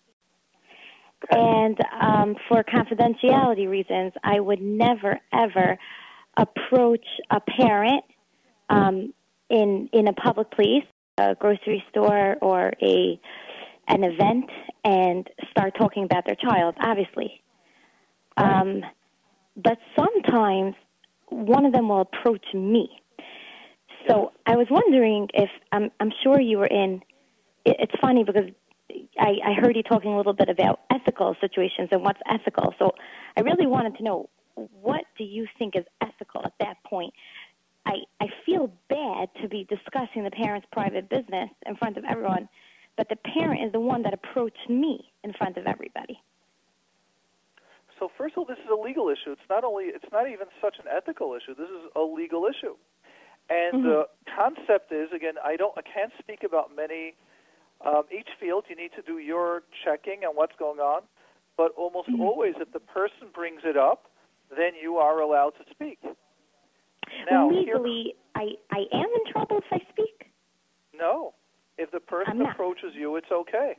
[1.31, 5.79] And um, for confidentiality reasons, I would never, ever
[6.37, 8.05] approach a parent
[8.71, 9.13] um,
[9.51, 10.85] in in a public place,
[11.19, 13.21] a grocery store, or a
[13.89, 14.49] an event
[14.85, 17.40] and start talking about their child, obviously.
[18.37, 18.83] Um,
[19.57, 20.75] but sometimes
[21.29, 22.89] one of them will approach me.
[24.09, 27.03] So I was wondering if I'm, I'm sure you were in.
[27.65, 28.51] It, it's funny because
[29.19, 32.75] I, I heard you talking a little bit about ethical situations and what's ethical.
[32.79, 32.93] So
[33.37, 37.13] I really wanted to know what do you think is ethical at that point?
[37.87, 42.49] I, I feel bad to be discussing the parent's private business in front of everyone,
[42.97, 46.21] but the parent is the one that approached me in front of everybody.
[48.01, 49.31] So first of all, this is a legal issue.
[49.33, 51.55] It's not only it's not even such an ethical issue.
[51.55, 52.75] This is a legal issue.
[53.51, 53.83] And Mhm.
[53.85, 57.15] the concept is again, I don't I can't speak about many
[57.83, 61.03] um, each field you need to do your checking and what's going on,
[61.57, 62.21] but almost Mhm.
[62.21, 64.09] always if the person brings it up,
[64.51, 66.01] then you are allowed to speak.
[67.31, 70.33] Now, here- Legally, I, I am in trouble if I speak.
[70.95, 71.35] no.
[71.79, 73.79] If the person approaches you, it's okay.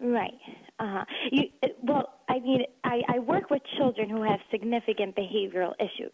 [0.00, 0.34] Right.
[0.78, 1.04] Uh-huh.
[1.30, 6.12] You, uh, well, I mean, I, I work with children who have significant behavioral issues.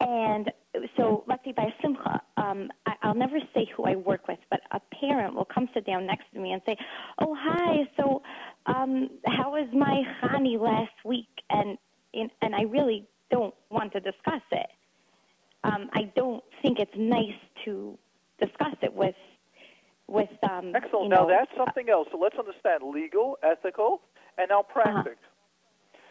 [0.00, 0.50] And
[0.96, 4.60] so, let's say by Simcha, um, I, I'll never say who I work with, but
[4.70, 6.74] a parent will come sit down next to me and say,
[7.18, 7.86] "Oh, hi.
[7.98, 8.22] So,
[8.64, 11.76] um, how was my Hani last week?" And
[12.14, 14.66] and, and I really don't want to discuss it.
[15.64, 17.98] Um, I don't think it's nice to
[18.40, 19.14] discuss it with
[20.10, 21.04] with um, Excellent.
[21.04, 22.08] you now that's something else.
[22.10, 24.02] So let's understand legal, ethical,
[24.36, 25.20] and now practice.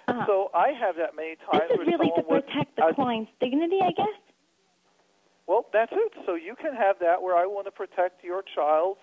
[0.07, 0.25] uh-huh.
[0.25, 3.79] So I have that many times This is really to protect the uh, client's dignity,
[3.83, 4.17] I guess.
[5.45, 6.13] Well, that's it.
[6.25, 9.01] So you can have that where I want to protect your child's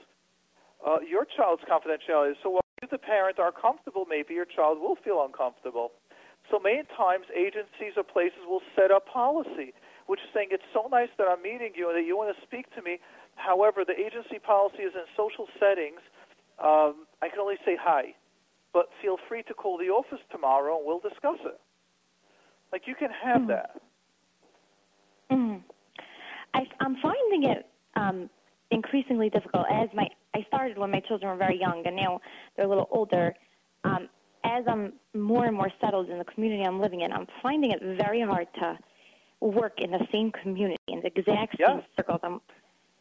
[0.85, 2.35] uh, your child's confidentiality.
[2.43, 5.93] So while you, the parent, are comfortable, maybe your child will feel uncomfortable.
[6.51, 9.75] So many times, agencies or places will set up policy,
[10.07, 12.43] which is saying it's so nice that I'm meeting you and that you want to
[12.47, 12.99] speak to me.
[13.37, 16.01] However, the agency policy is in social settings.
[16.59, 18.15] Um, I can only say hi,
[18.73, 21.61] but feel free to call the office tomorrow and we'll discuss it.
[22.73, 23.49] Like you can have Mhm.
[23.49, 23.81] that.
[25.31, 25.63] Mm.
[26.55, 28.31] I, I'm finding it um,
[28.71, 32.21] increasingly difficult as my I started when my children were very young, and now
[32.55, 33.35] they're a little older.
[33.85, 34.09] Um,
[34.45, 37.81] as I'm more and more settled in the community I'm living in, I'm finding it
[37.83, 38.79] very hard to
[39.41, 41.67] work in the same community in the exact Yeah.
[41.81, 42.21] same circles.
[42.23, 42.41] I'm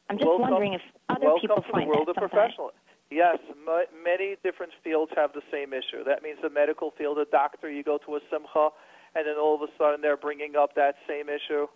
[0.08, 2.32] I'm just Welcome- wondering if other people Welcome to find the world that of sometimes.
[2.54, 2.72] professional.
[3.10, 6.04] Yes, m- many different fields have the same issue.
[6.04, 8.70] That means the medical field, a doctor, you go to a simcha,
[9.16, 11.68] and then all of a sudden they're bringing up that same issue.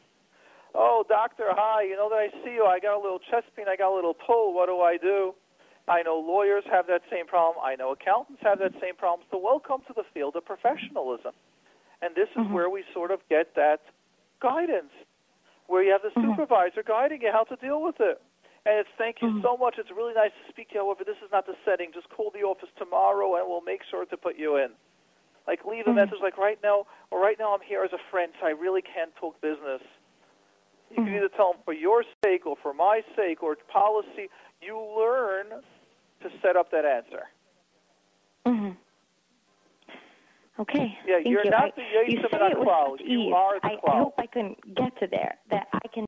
[0.76, 1.82] Oh, doctor, hi.
[1.82, 2.66] You know that I see you.
[2.66, 3.68] I got a little chest pain.
[3.68, 4.54] I got a little pull.
[4.54, 5.34] What do I do?
[5.88, 7.64] I know lawyers have that same problem.
[7.66, 9.28] I know accountants have that same problem.
[9.32, 11.34] So welcome to the field of professionalism.
[12.04, 12.52] And this is Mhm.
[12.54, 13.82] where we sort of get that
[14.40, 14.92] guidance,
[15.68, 16.36] where you have the Mhm.
[16.36, 18.22] supervisor guiding you how to deal with it.
[18.66, 19.42] And it's thank you Mhm.
[19.42, 19.78] so much.
[19.78, 20.82] It's really nice to speak to you.
[20.82, 21.92] However, this is not the setting.
[21.92, 24.76] Just call the office tomorrow, and we'll make sure to put you in.
[25.48, 25.96] Like leave a Mhm.
[25.96, 28.82] message like right now, or right now I'm here as a friend, so I really
[28.82, 29.82] can't talk business.
[30.90, 34.30] You can either tell them for your sake or for my sake or policy.
[34.62, 35.64] You learn
[36.22, 37.30] to set up that answer.
[40.60, 40.94] Okay.
[41.08, 41.52] Yeah, thank you're you.
[41.52, 43.34] not I, the you Yisem say and it with You ease.
[43.36, 45.36] are the I, I hope I can get to there.
[45.52, 46.06] That I can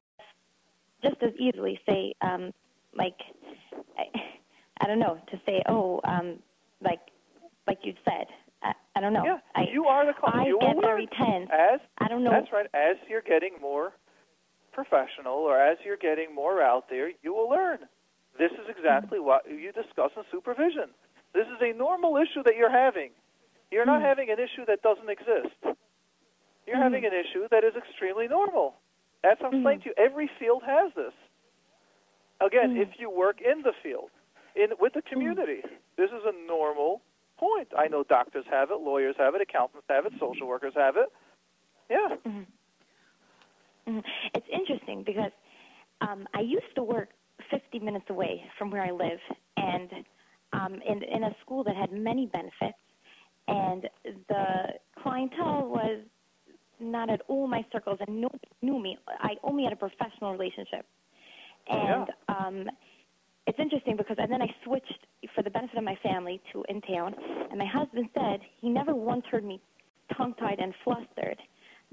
[1.04, 2.52] just as easily say, um,
[2.93, 3.16] like,
[3.97, 4.04] I,
[4.82, 6.39] I don't know, to say, oh, um,
[6.84, 6.99] like,
[7.68, 8.28] like you said.
[8.62, 9.24] I, I don't know.
[9.24, 10.36] Yeah, I, you are the Klal.
[10.36, 11.49] I you get very tense.
[11.52, 12.32] As I don't know.
[12.32, 12.68] That's right.
[12.74, 13.93] As you're getting more
[14.74, 17.80] professional or as you're getting more out there, you will learn.
[18.38, 20.91] This is exactly what you discuss in supervision.
[21.34, 23.12] This is a normal issue that you're having.
[23.72, 24.06] You're not Mhm.
[24.06, 25.56] having an issue that doesn't exist.
[26.68, 26.84] You're Mhm.
[26.84, 28.76] having an issue that is extremely normal.
[29.24, 29.64] That's what I'm Mhm.
[29.64, 29.94] saying to you.
[29.98, 31.14] Every field has this.
[32.42, 32.82] Again, Mhm.
[32.82, 34.12] if you work in the field,
[34.56, 35.64] in with the community,
[35.96, 37.02] this is a normal
[37.38, 37.72] point.
[37.78, 41.12] I know doctors have it, lawyers have it, accountants have it, social workers have it.
[41.90, 42.18] Yeah.
[42.26, 42.46] Mhm.
[43.88, 44.04] Mhm.
[44.34, 45.32] It's interesting because
[46.02, 47.10] um, I used to work
[47.50, 49.20] 50 minutes away from where I live,
[49.58, 50.06] and
[50.54, 52.78] um, in in a school that had many benefits,
[53.48, 53.88] and
[54.28, 56.00] the clientele was
[56.80, 58.98] not at all my circles, and nobody knew me.
[59.20, 60.86] I only had a professional relationship,
[61.70, 62.70] and um,
[63.48, 66.82] it's interesting because and then I switched for the benefit of my family to in
[66.82, 67.16] town,
[67.50, 69.62] and my husband said he never once heard me
[70.18, 71.38] tongue-tied and flustered.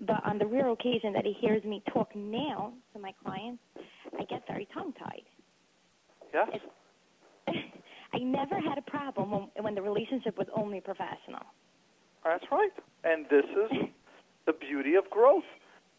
[0.01, 3.61] But on the rare occasion that he hears me talk now to my clients,
[4.19, 5.23] I get very tongue-tied.
[6.33, 6.61] Yes.
[8.13, 11.45] I never had a problem when, when the relationship was only professional.
[12.25, 12.73] That's right.
[13.05, 13.89] And this is
[14.47, 15.45] the beauty of growth.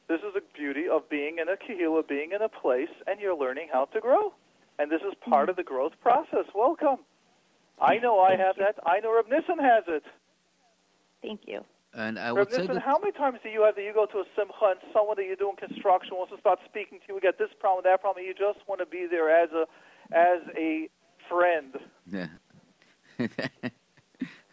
[0.08, 3.38] This is the beauty of being in a kahila, being in a place, and you're
[3.38, 4.34] learning how to grow.
[4.80, 5.50] And this is part mm-hmm.
[5.52, 6.46] of the growth process.
[6.56, 6.98] Welcome.
[7.80, 8.76] I know I have that.
[8.86, 10.04] I know Reb Nissen has it.
[11.22, 11.64] Thank you.
[11.94, 13.94] And I Reb would say Nissen, that how many times do you have that you
[13.94, 17.06] go to a simcha and someone that you're doing construction wants to start speaking to
[17.10, 19.50] you, we got this problem, that problem, and you just want to be there as
[19.52, 19.66] a
[20.12, 20.90] as a
[21.30, 21.76] friend.
[22.08, 22.28] yeah.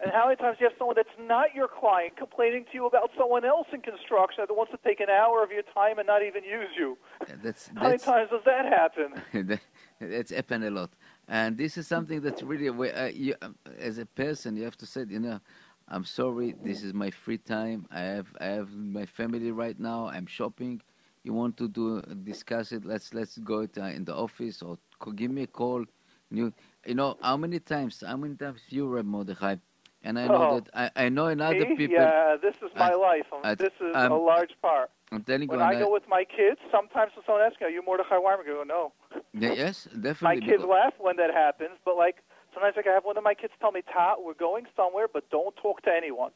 [0.00, 2.86] And how many times do you have someone that's not your client complaining to you
[2.86, 6.06] about someone else in construction that wants to take an hour of your time and
[6.06, 6.98] not even use you?
[7.42, 9.22] that's How many times does that happen?
[9.48, 9.60] that-
[10.00, 10.90] that's happened a lot,
[11.28, 14.86] and this is something that's really, uh, you, um, as a person, you have to
[14.86, 15.40] say, you know,
[15.88, 17.86] I'm sorry, this is my free time.
[17.90, 20.06] I have I have my family right now.
[20.08, 20.82] I'm shopping.
[21.22, 22.84] You want to do discuss it?
[22.84, 24.78] Let's let's go it, uh, in the office or
[25.14, 25.84] give me a call.
[26.30, 26.52] You
[26.84, 29.56] you know how many times how many times you read Mordechai,
[30.02, 30.60] and I know Oh.
[30.60, 31.76] that I, I know another See?
[31.76, 31.96] people.
[31.96, 33.26] Yeah, this is my I- life.
[33.32, 34.90] Um, I- this is I'm- a large part.
[35.12, 37.68] I'm telling When you, I and go with my kids, sometimes when someone asks me,
[37.68, 38.92] "Are you Mordechai Winberger?" I go, "No."
[39.34, 40.40] yeah, yes, definitely.
[40.40, 42.16] My kids because- laugh when that happens, but like
[42.52, 45.30] sometimes like I have one of my kids tell me, "Ta, we're going somewhere, but
[45.30, 46.32] don't talk to anyone."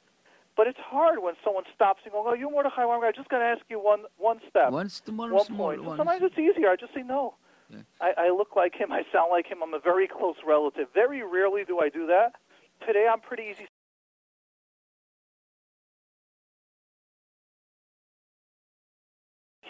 [0.57, 3.09] But it's hard when someone stops and goes, "Oh, you Mordechai Winberger?
[3.09, 6.39] I just got to ask you one one step, One one point." So sometimes it's
[6.39, 6.71] easier.
[6.71, 7.35] I just say no.
[7.71, 7.79] Yeah.
[8.01, 8.93] I, I look like him.
[8.93, 9.63] I sound like him.
[9.63, 10.89] I'm a very close relative.
[10.95, 12.33] Very rarely do I do that.
[12.87, 13.67] Today I'm pretty easy.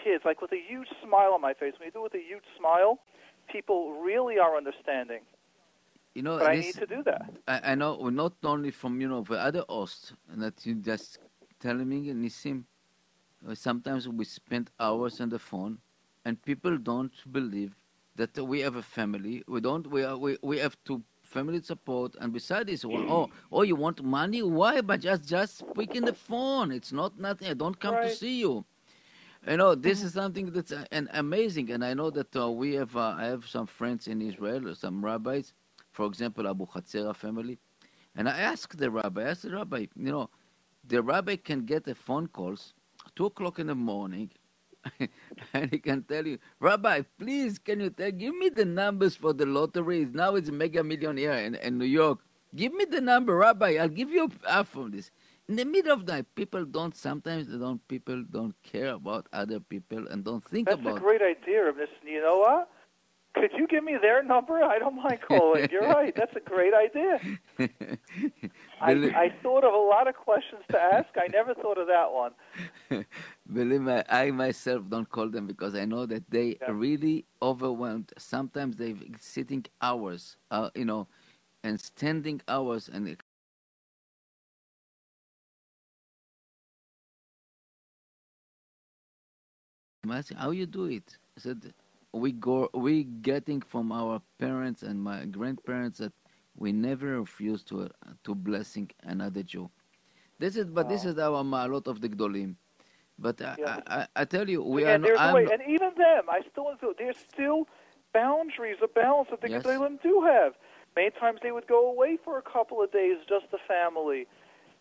[0.03, 1.73] Kids, like with a huge smile on my face.
[1.77, 2.99] When you do it with a huge smile,
[3.51, 5.19] people really are understanding.
[6.15, 7.29] You know, I need to do that.
[7.47, 11.19] I, I know not only from you know the other hosts that you just
[11.59, 12.65] telling me and Nissen.
[13.47, 15.77] uh, Sometimes we spend hours on the phone,
[16.25, 17.75] and people don't believe
[18.15, 19.43] that we have a family.
[19.47, 19.87] We don't.
[19.87, 23.75] We are, we we have to family support, and besides this, well, oh oh you
[23.75, 24.43] want money?
[24.43, 24.81] Why?
[24.81, 26.71] But just just speak in the phone.
[26.71, 27.47] It's not nothing.
[27.47, 28.65] I don't come to see you.
[29.47, 32.73] You know, this is something that's uh, an amazing, and I know that uh, we
[32.75, 32.95] have.
[32.95, 35.53] Uh, I have some friends in Israel, some rabbis,
[35.91, 37.57] for example, Abu Chatzera family,
[38.15, 39.21] and I asked the rabbi.
[39.21, 40.29] I asked the rabbi, you know,
[40.87, 42.73] the rabbi can get a phone calls
[43.15, 44.29] two o'clock in the morning,
[45.53, 49.33] and he can tell you, Rabbi, please, can you tell, give me the numbers for
[49.33, 50.07] the lottery?
[50.11, 52.19] Now it's Mega Millionaire in, in New York.
[52.55, 53.77] Give me the number, Rabbi.
[53.79, 55.11] I'll give you half from this.
[55.47, 56.95] In the middle of the night, people don't.
[56.95, 57.85] Sometimes they don't.
[57.87, 60.95] People don't care about other people and don't think That's about.
[60.95, 61.89] That's a great idea, Miss.
[62.05, 62.69] You know what?
[63.33, 64.61] Could you give me their number?
[64.63, 65.67] I don't mind calling.
[65.71, 66.13] You're right.
[66.15, 67.19] That's a great idea.
[68.81, 71.09] I, I thought of a lot of questions to ask.
[71.17, 72.31] I never thought of that one.
[73.53, 76.69] Believe me, I myself don't call them because I know that they Yeah.
[76.69, 78.11] are really overwhelmed.
[78.17, 81.07] Sometimes they're sitting hours, uh, you know,
[81.63, 83.07] and standing hours and
[90.35, 91.17] how you do it?
[91.37, 91.73] I said,
[92.13, 96.11] we go, we getting from our parents and my grandparents that
[96.55, 97.89] we never refuse to
[98.23, 99.69] to blessing another Jew.
[100.39, 102.55] This is, but this is our ma'alot of the Gedolim.
[103.19, 103.79] But I, Yeah.
[103.87, 105.05] I, I, I tell you, we Again, are.
[105.05, 107.67] there's a I'm way, not- and even them, I still feel there's still
[108.13, 109.63] boundaries, a balance that the Yes.
[109.63, 110.53] Gedolim do have.
[110.95, 114.27] Many times they would go away for a couple of days, just the family.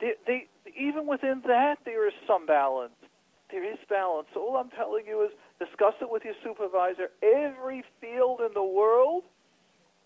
[0.01, 0.49] They, they,
[0.79, 2.95] even within that, there is some balance.
[3.51, 4.29] There is balance.
[4.33, 7.11] So all I'm telling you is discuss it with your supervisor.
[7.23, 9.25] Every field in the world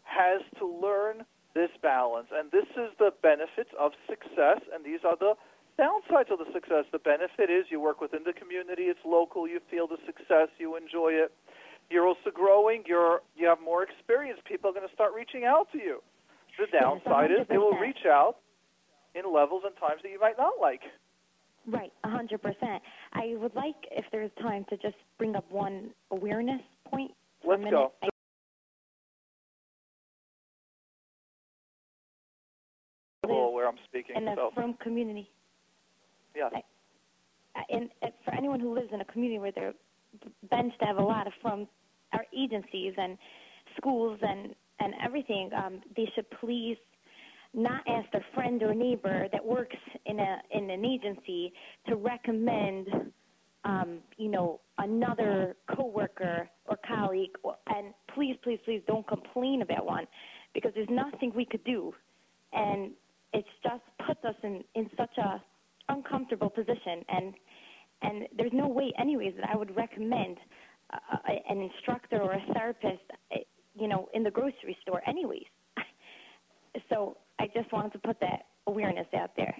[0.03, 1.25] has to learn
[1.55, 5.35] this balance, and this is the benefits of success, and these are the
[5.79, 6.85] downsides of the success.
[6.93, 10.77] The benefit is you work within the community, it's local, you feel the success, you
[10.77, 11.33] enjoy it.
[11.91, 14.41] You're also growing, you're you have more experience.
[14.47, 16.03] People are going to start reaching out to you.
[16.59, 18.37] The downside is they will reach out
[19.15, 20.81] in levels and times that you might not like.
[21.67, 22.83] Right, a hundred percent.
[23.13, 26.61] I would like, if there's time, to just bring up one awareness
[26.91, 27.13] point
[27.47, 27.93] Let's go.
[28.03, 28.09] I
[33.65, 34.17] where I'm speaking.
[34.17, 35.31] in a So, from community.
[36.37, 36.49] yeah.
[36.55, 36.61] Uh,
[37.71, 37.91] And
[38.25, 39.75] for anyone who lives in a community where they're
[40.51, 41.69] bent to have a lot of from
[42.13, 43.17] our agencies and
[43.77, 46.77] schools and and everything, um, they should please
[47.55, 49.77] not ask their friend or neighbor that works
[50.07, 51.53] in a in an agency
[51.89, 52.89] to recommend,
[53.65, 57.31] um, you know, another coworker or colleague.
[57.45, 60.07] Or, and please, please, please don't complain about one,
[60.55, 61.95] because there's nothing we could do,
[62.53, 62.91] and
[63.35, 65.43] it's just puts us in in such a
[65.91, 67.35] uncomfortable position and
[68.03, 70.39] and there's no way anyways that I would recommend
[70.93, 73.03] uh, an instructor or a therapist
[73.33, 73.39] uh,
[73.75, 75.47] you know in the grocery store anyways
[76.91, 79.57] so I just wanted to put that awareness out there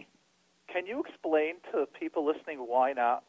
[0.73, 3.25] Can you explain to people listening why not?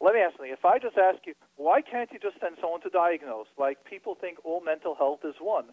[0.00, 2.80] Let me ask you, if I just ask you, why can't you just send someone
[2.82, 3.48] to diagnose?
[3.58, 5.66] Like people think all mental health is one.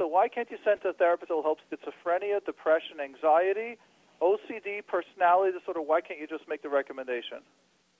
[0.00, 3.76] So why can't you send to a therapist that will help schizophrenia, depression, anxiety,
[4.22, 5.82] OCD, personality disorder?
[5.82, 7.44] Why can't you just make the recommendation?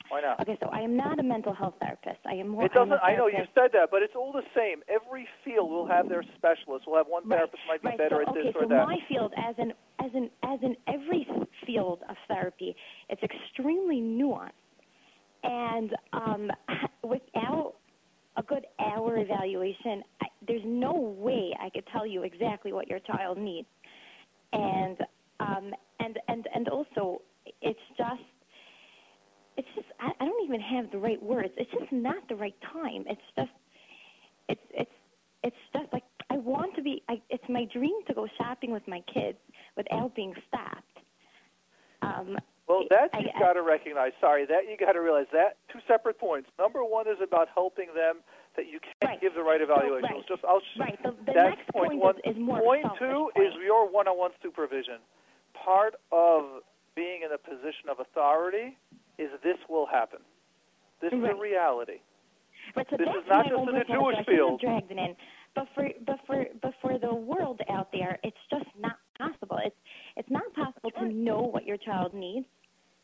[0.09, 0.41] Why not?
[0.41, 2.25] Okay, so I am not a mental health therapist.
[2.27, 2.65] I am more.
[2.65, 2.99] It doesn't.
[3.05, 4.81] I know you said that, but it's all the same.
[4.89, 6.87] Every field will have their specialists.
[6.89, 7.99] We'll have one Right, therapist might be right.
[7.99, 8.87] better so, at okay, this so or that.
[8.89, 11.29] my field, as in as in as in every
[11.67, 12.75] field of therapy,
[13.11, 14.57] it's extremely nuanced,
[15.45, 16.51] and um,
[17.05, 17.75] without
[18.41, 23.01] a good hour evaluation, I, there's no way I could tell you exactly what your
[23.01, 23.69] child needs,
[24.53, 24.97] and
[25.41, 27.23] um, and and and also,
[27.63, 28.23] it's just.
[29.57, 31.53] It's just I, I don't even have the right words.
[31.59, 33.05] It's just not the right time.
[33.07, 33.51] It's just
[34.49, 34.91] it's it's
[35.43, 37.03] it's just like I want to be.
[37.09, 39.39] I, it's my dream to go shopping with my kids
[39.77, 40.99] without being stopped.
[42.03, 42.39] Um,
[42.71, 44.13] Well, that you've got to recognize.
[44.21, 46.49] Sorry, that you got to realize that two separate points.
[46.57, 48.23] Number one is about helping them
[48.57, 49.21] that you can't Right.
[49.21, 50.07] give the right evaluation.
[50.15, 50.27] right.
[50.29, 50.95] Just I'll right.
[51.03, 52.15] The, the that's next point point one.
[52.25, 54.99] is, is more Point two selfish is your one-on-one supervision.
[55.55, 56.63] Part of
[56.95, 58.79] being in a position of authority
[59.19, 60.21] is this will happen.
[61.03, 61.33] This is Right.
[61.35, 61.99] a reality.
[62.77, 64.61] But so this is not just in the Jewish I shouldn't have field.
[64.61, 65.17] dragged in.
[65.57, 69.59] But for but for but for the world out there, it's just not possible.
[69.65, 69.75] It's
[70.17, 72.47] it's not possible to know what your child needs.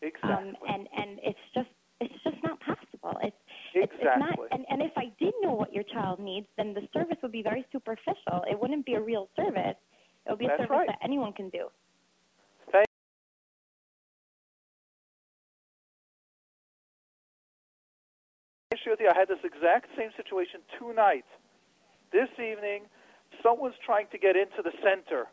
[0.02, 0.50] Exactly.
[0.50, 1.68] Um, and and it's just
[2.00, 3.18] it's just not possible.
[3.22, 3.36] It's
[3.74, 4.30] it's, it's not.
[4.30, 4.48] Exactly.
[4.52, 7.42] And and if I did know what your child needs, then the service would be
[7.42, 8.44] very superficial.
[8.50, 9.76] It wouldn't be a real service.
[10.26, 10.88] It would be a That's service right.
[10.88, 11.68] that anyone can do.
[12.72, 12.86] Thank
[18.72, 19.08] issue with you.
[19.08, 21.28] I had this exact same situation two nights.
[22.12, 22.86] This evening,
[23.42, 25.26] someone's trying to get into the center.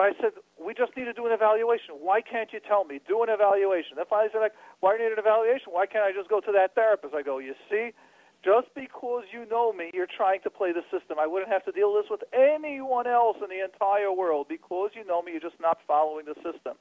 [0.00, 2.00] But I said, we just need to do an evaluation.
[2.00, 3.04] Why can't you tell me?
[3.04, 4.00] Do an evaluation.
[4.00, 5.76] Then finally said, like, why do you need an evaluation?
[5.76, 7.12] Why can't I just go to that therapist?
[7.12, 7.92] I go, you see,
[8.40, 11.20] just because you know me, you're trying to play the system.
[11.20, 14.48] I wouldn't have to deal with this with anyone else in the entire world.
[14.48, 16.80] Because you know me, you're just not following the system.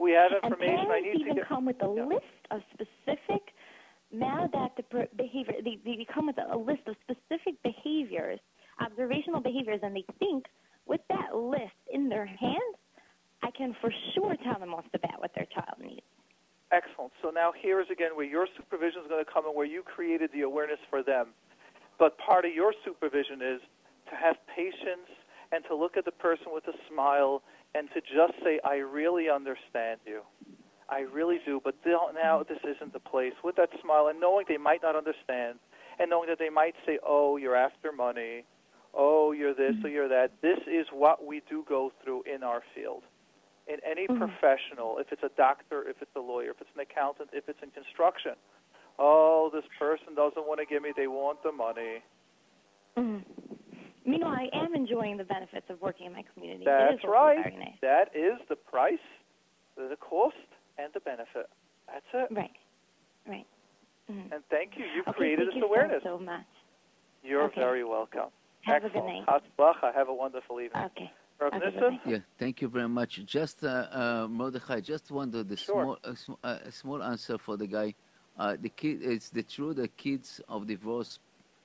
[0.00, 0.88] We have And information.
[0.88, 1.48] I parents need to even get.
[1.52, 2.08] come with a Yeah.
[2.16, 3.52] list of specific
[4.08, 5.60] maladaptive behavior.
[5.60, 8.40] They, they come with a list of specific behaviors,
[8.80, 10.48] observational behaviors, and they think
[10.86, 12.76] with that list in their hands,
[13.42, 16.06] I can for sure tell them off the bat what their child needs.
[16.72, 17.12] Excellent.
[17.22, 19.82] So now here is again where your supervision is going to come in, where you
[19.82, 21.28] created the awareness for them.
[21.98, 23.60] But part of your supervision is
[24.10, 25.08] to have patience
[25.52, 27.42] and to look at the person with a smile
[27.74, 30.22] and to just say, I really understand you.
[30.88, 31.60] I really do.
[31.62, 33.32] But now this isn't the place.
[33.44, 35.58] With that smile and knowing they might not understand
[35.98, 38.44] and knowing that they might say, oh, you're after money.
[38.96, 40.30] Oh, you're this or you're that.
[40.40, 43.02] This is what we do go through in our field
[43.66, 44.18] in any Mhm.
[44.18, 47.60] professional, if it's a doctor, if it's a lawyer, if it's an accountant, if it's
[47.62, 48.36] in construction.
[48.98, 52.02] Oh, this person doesn't want to give me, they want the money.
[52.96, 53.22] Mm-hmm.
[54.04, 56.64] Meanwhile, I am enjoying the benefits of working in my community.
[56.64, 57.56] That's right.
[57.58, 57.80] Nice.
[57.80, 59.00] That is the price,
[59.76, 60.36] the cost,
[60.76, 61.48] and the benefit.
[61.86, 62.30] That's it.
[62.30, 62.54] Right.
[63.26, 63.46] Right.
[64.10, 64.30] Mhm.
[64.30, 64.84] And thank you.
[64.84, 66.02] You've okay, created this you awareness.
[66.02, 66.44] so, so much.
[67.22, 67.60] You're Okay.
[67.62, 68.30] very welcome.
[68.66, 69.24] Have a good night.
[69.94, 70.84] Have a wonderful evening.
[70.86, 71.10] Okay.
[71.40, 71.80] Rav Okay, Nissen?
[71.80, 72.10] bye-bye.
[72.10, 73.24] Yeah, thank you very much.
[73.26, 75.82] Just uh, uh, Mordechai, just wonder the Sure.
[75.82, 77.94] small, a, sm- uh, small answer for the guy.
[78.38, 81.18] Uh, the kid, it's the true the kids of divorce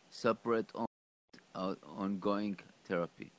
[0.10, 0.86] separate on
[1.56, 3.32] uh, ongoing therapy.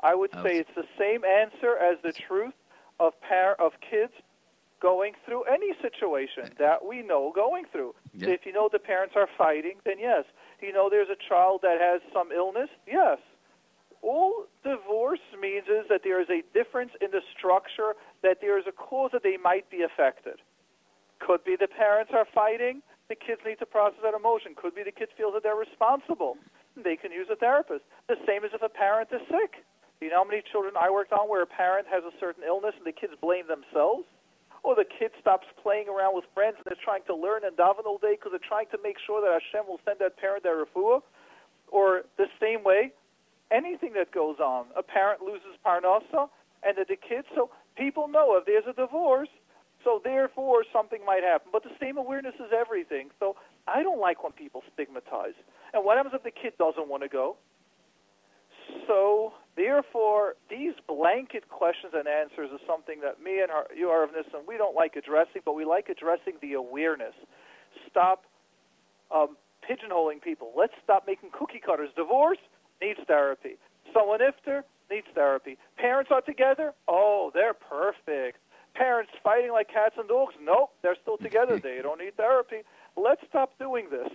[0.00, 2.54] I would I say it's the same answer as the truth
[3.00, 4.12] of par- of kids
[4.80, 7.94] going through any situation that we know going through.
[8.20, 10.24] So if you know the parents are fighting, then yes.
[10.60, 13.18] Do you know there's a child that has some illness, yes.
[14.02, 18.64] All divorce means is that there is a difference in the structure, that there is
[18.66, 20.38] a cause that they might be affected.
[21.18, 24.54] Could be the parents are fighting, the kids need to process that emotion.
[24.54, 26.36] Could be the kids feel that they're responsible.
[26.76, 27.82] They can use a therapist.
[28.06, 29.64] The same as if a parent is sick.
[30.00, 32.74] You know how many children I worked on where a parent has a certain illness
[32.76, 34.06] and the kids blame themselves?
[34.62, 37.86] Or the kid stops playing around with friends and they're trying to learn and daven
[37.86, 40.64] all day because they're trying to make sure that Hashem will send that parent their
[40.64, 41.00] refuah?
[41.68, 42.92] Or the same way,
[43.50, 44.66] anything that goes on.
[44.76, 46.28] A parent loses parnasa
[46.62, 49.28] and that the kids, so people know if there's a divorce,
[49.84, 51.48] so therefore something might happen.
[51.52, 53.10] But the same awareness is everything.
[53.20, 53.36] So
[53.66, 55.38] I don't like when people stigmatize.
[55.72, 57.36] And what happens if the kid doesn't want to go?
[58.86, 64.10] So therefore, these blanket questions and answers is something that me and our, you, Rav
[64.14, 67.14] Nissen, we don't like addressing, but we like addressing the awareness.
[67.90, 68.24] Stop
[69.10, 69.36] um,
[69.68, 70.52] pigeonholing people.
[70.56, 71.90] Let's stop making cookie cutters.
[71.96, 72.38] Divorce
[72.80, 73.58] needs therapy.
[73.92, 75.58] Someone ifter needs therapy.
[75.76, 76.72] Parents are together.
[76.86, 78.38] Oh, they're perfect.
[78.74, 80.34] Parents fighting like cats and dogs.
[80.40, 81.58] Nope, they're still together.
[81.62, 82.62] they don't need therapy.
[82.96, 84.08] Let's stop doing this.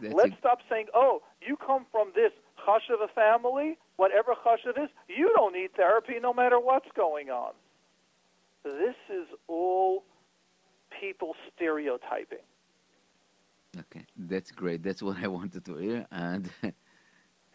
[0.00, 2.32] That's Let's a- stop saying, "Oh, you come from this
[2.66, 7.52] chashuva family, whatever chashuv is, you don't need therapy no matter what's going on."
[8.64, 10.04] This is all
[11.00, 12.44] people stereotyping.
[13.78, 14.82] Okay, that's great.
[14.82, 16.50] That's what I wanted to hear, and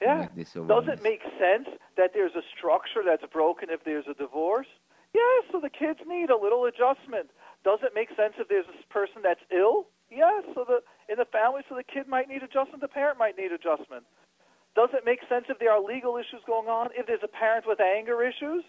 [0.02, 0.28] Yeah.
[0.36, 1.68] Does it make sense
[1.98, 4.68] that there's a structure that's broken if there's a divorce?
[5.14, 7.32] Yes, so the kids need a little adjustment.
[7.66, 9.88] Does it make sense if there's a person that's ill?
[10.10, 10.80] Yes, so the
[11.12, 14.06] in the family, so the kid might need adjustment, the parent might need adjustment.
[14.76, 16.90] Does it make sense if there are legal issues going on?
[16.96, 18.64] If there's a parent with anger issues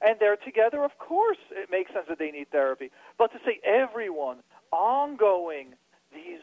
[0.00, 2.90] and they're together, of course it makes sense that they need therapy.
[3.16, 4.38] But to say everyone
[4.72, 5.74] ongoing
[6.12, 6.40] these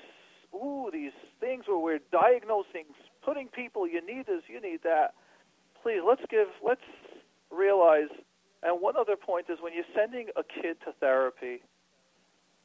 [0.53, 2.85] ooh these things where we're diagnosing,
[3.23, 5.13] putting people, you need this, you need that.
[5.84, 6.81] Please let's give let's
[7.51, 8.09] realize.
[8.63, 11.61] And one other point is when you're sending a kid to therapy,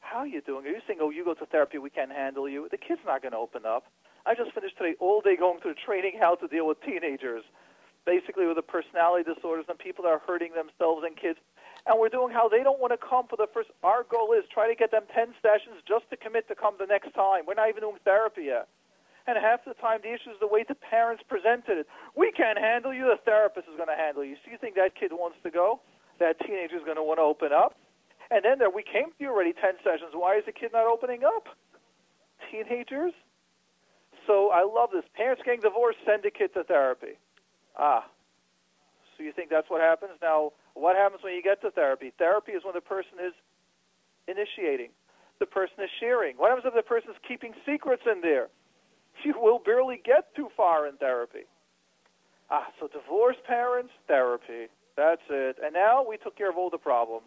[0.01, 0.65] how are you doing?
[0.65, 2.69] Are you saying, "Oh, you go to therapy, we can't handle you"?
[2.71, 3.85] The kid's not going to open up.
[4.27, 7.43] I just finished today all day going through training how to deal with teenagers,
[8.05, 11.39] basically with the personality disorders and people that are hurting themselves and kids.
[11.87, 13.73] And we're doing how they don't want to come for the first.
[13.83, 16.85] Our goal is try to get them 10 sessions just to commit to come the
[16.85, 17.49] next time.
[17.49, 18.69] We're not even doing therapy yet.
[19.27, 21.87] And half the time, the issue is the way the parents presented it.
[22.17, 23.09] We can't handle you.
[23.09, 24.37] The therapist is going to handle you.
[24.45, 25.81] So you think that kid wants to go?
[26.19, 27.77] That teenager is going to want to open up?
[28.31, 30.13] And then there, we came to you already 10 sessions.
[30.13, 31.49] Why is the kid not opening up?
[32.51, 33.13] Teenagers?
[34.27, 35.05] So I love this.
[35.15, 37.19] Parents getting divorced, send a kid to therapy.
[37.77, 38.05] Ah.
[39.17, 40.13] So you think that's what happens?
[40.23, 42.13] Now, what happens when you get to therapy?
[42.19, 43.35] Therapy is when the person is
[44.29, 44.91] initiating.
[45.39, 46.37] The person is sharing.
[46.37, 48.49] What happens if the person is keeping secrets in there?
[49.25, 51.45] You will barely get too far in therapy.
[52.49, 54.69] Ah, so divorced parents, therapy.
[54.97, 55.57] That's it.
[55.63, 57.27] And now we took care of all the problems.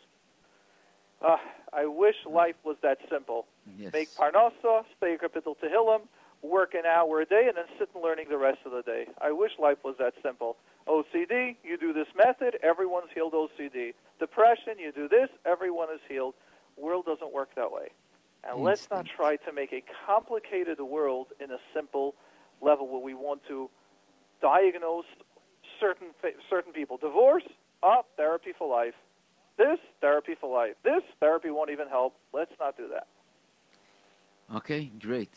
[1.21, 1.39] Ah,
[1.71, 3.45] I wish life was that simple.
[3.77, 3.93] Yes.
[3.93, 6.01] Make parnasa, stay a kapitel tehillim,
[6.43, 9.07] work an hour a day, and then sit and learning the rest of the day.
[9.21, 10.57] I wish life was that simple.
[10.87, 13.93] OCD, you do this method, everyone's healed OCD.
[14.19, 16.33] Depression, you do this, everyone is healed.
[16.77, 17.89] World doesn't work that way.
[18.43, 22.13] And let's not try to make a complicated world in a simple
[22.61, 23.69] level where we want to
[24.41, 25.05] diagnose
[25.79, 26.07] certain
[26.49, 26.97] certain people.
[26.97, 27.43] Divorce,
[27.81, 28.95] up, therapy for life.
[29.57, 30.75] This, therapy for life.
[30.83, 32.15] This, therapy won't even help.
[32.33, 33.07] Let's not do that.
[34.57, 35.31] Okay, great.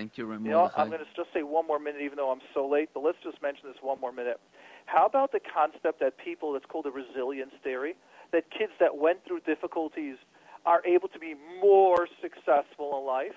[0.00, 0.46] Thank you, Ramon.
[0.46, 2.88] You know, I'm going to just say one more minute, even though I'm so late,
[2.94, 4.40] but let's just mention this one more minute.
[4.86, 7.96] How about the concept that people, that's called the resilience theory,
[8.32, 10.16] that kids that went through difficulties
[10.64, 13.36] are able to be more successful in life?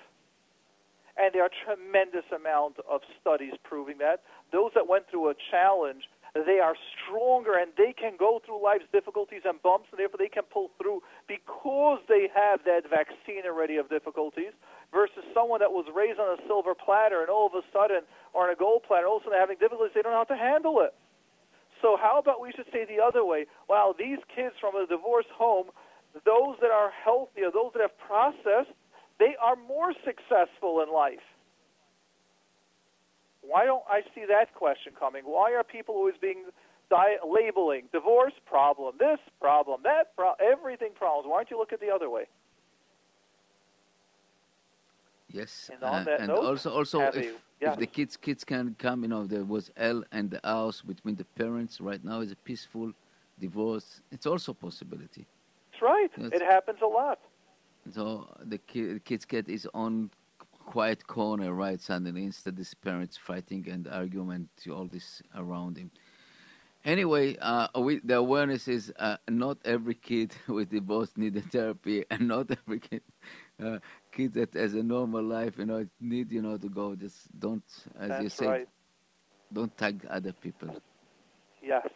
[1.18, 4.22] And there are tremendous amount of studies proving that.
[4.50, 8.88] Those that went through a challenge, they are stronger and they can go through life's
[8.90, 13.76] difficulties and bumps, and therefore they can pull through because they have that vaccine already
[13.76, 14.56] of difficulties
[14.94, 18.46] versus someone that was raised on a silver platter and all of a sudden, or
[18.46, 20.38] on a gold platter, all of a sudden having difficulties, they don't know how to
[20.38, 20.94] handle it.
[21.82, 23.44] So how about we should say the other way?
[23.68, 25.74] Wow, these kids from a divorced home,
[26.24, 28.72] those that are healthier, those that have processed,
[29.18, 31.26] they are more successful in life.
[33.42, 35.24] Why don't I see that question coming?
[35.24, 36.44] Why are people always being
[36.88, 41.28] di- labeling divorce problem, this problem, that pro- everything problems?
[41.28, 42.24] Why don't you look at the other way?
[45.34, 47.14] Yes, And uh, and note, also also if,
[47.60, 47.72] yes.
[47.72, 51.16] if the kids kids can come, you know, there was L and the house between
[51.16, 51.80] the parents.
[51.80, 52.92] Right now is a peaceful
[53.40, 54.00] divorce.
[54.12, 55.26] It's also a possibility.
[55.72, 56.10] That's right.
[56.16, 56.30] Yes.
[56.32, 57.18] It happens a lot.
[57.92, 60.10] So the, ki- the kids get his own
[60.66, 61.80] quiet corner, right?
[61.80, 65.90] Suddenly, instead his parents fighting and argument, all this around him.
[66.84, 72.04] Anyway, uh, we, the awareness is uh, not every kid with divorce need a therapy,
[72.10, 73.02] and not every kid,
[73.62, 73.78] uh,
[74.12, 76.94] kid that has a normal life, you know, need you know to go.
[76.94, 77.62] Just don't,
[77.98, 78.68] as you That's said, right.
[79.52, 80.68] don't tag other people.
[81.62, 81.86] Yes.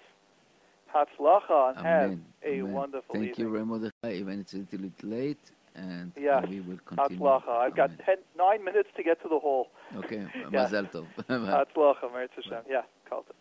[0.95, 2.73] Hatzlacha and have a Amen.
[2.73, 3.47] wonderful Thank evening.
[3.49, 3.91] you, Remo.
[4.11, 6.47] Even it's a little bit late, and Yes.
[6.49, 7.19] we will continue.
[7.21, 7.49] Hatzlacha.
[7.49, 8.01] I've got Amen.
[8.07, 9.69] ten, nine minutes to get to the hall.
[9.97, 10.47] Okay, Yeah.
[10.51, 11.07] Mazal tov.
[11.29, 12.63] Hatzlacha, Meretz Hashem.
[12.71, 13.33] Yeah, Kalta.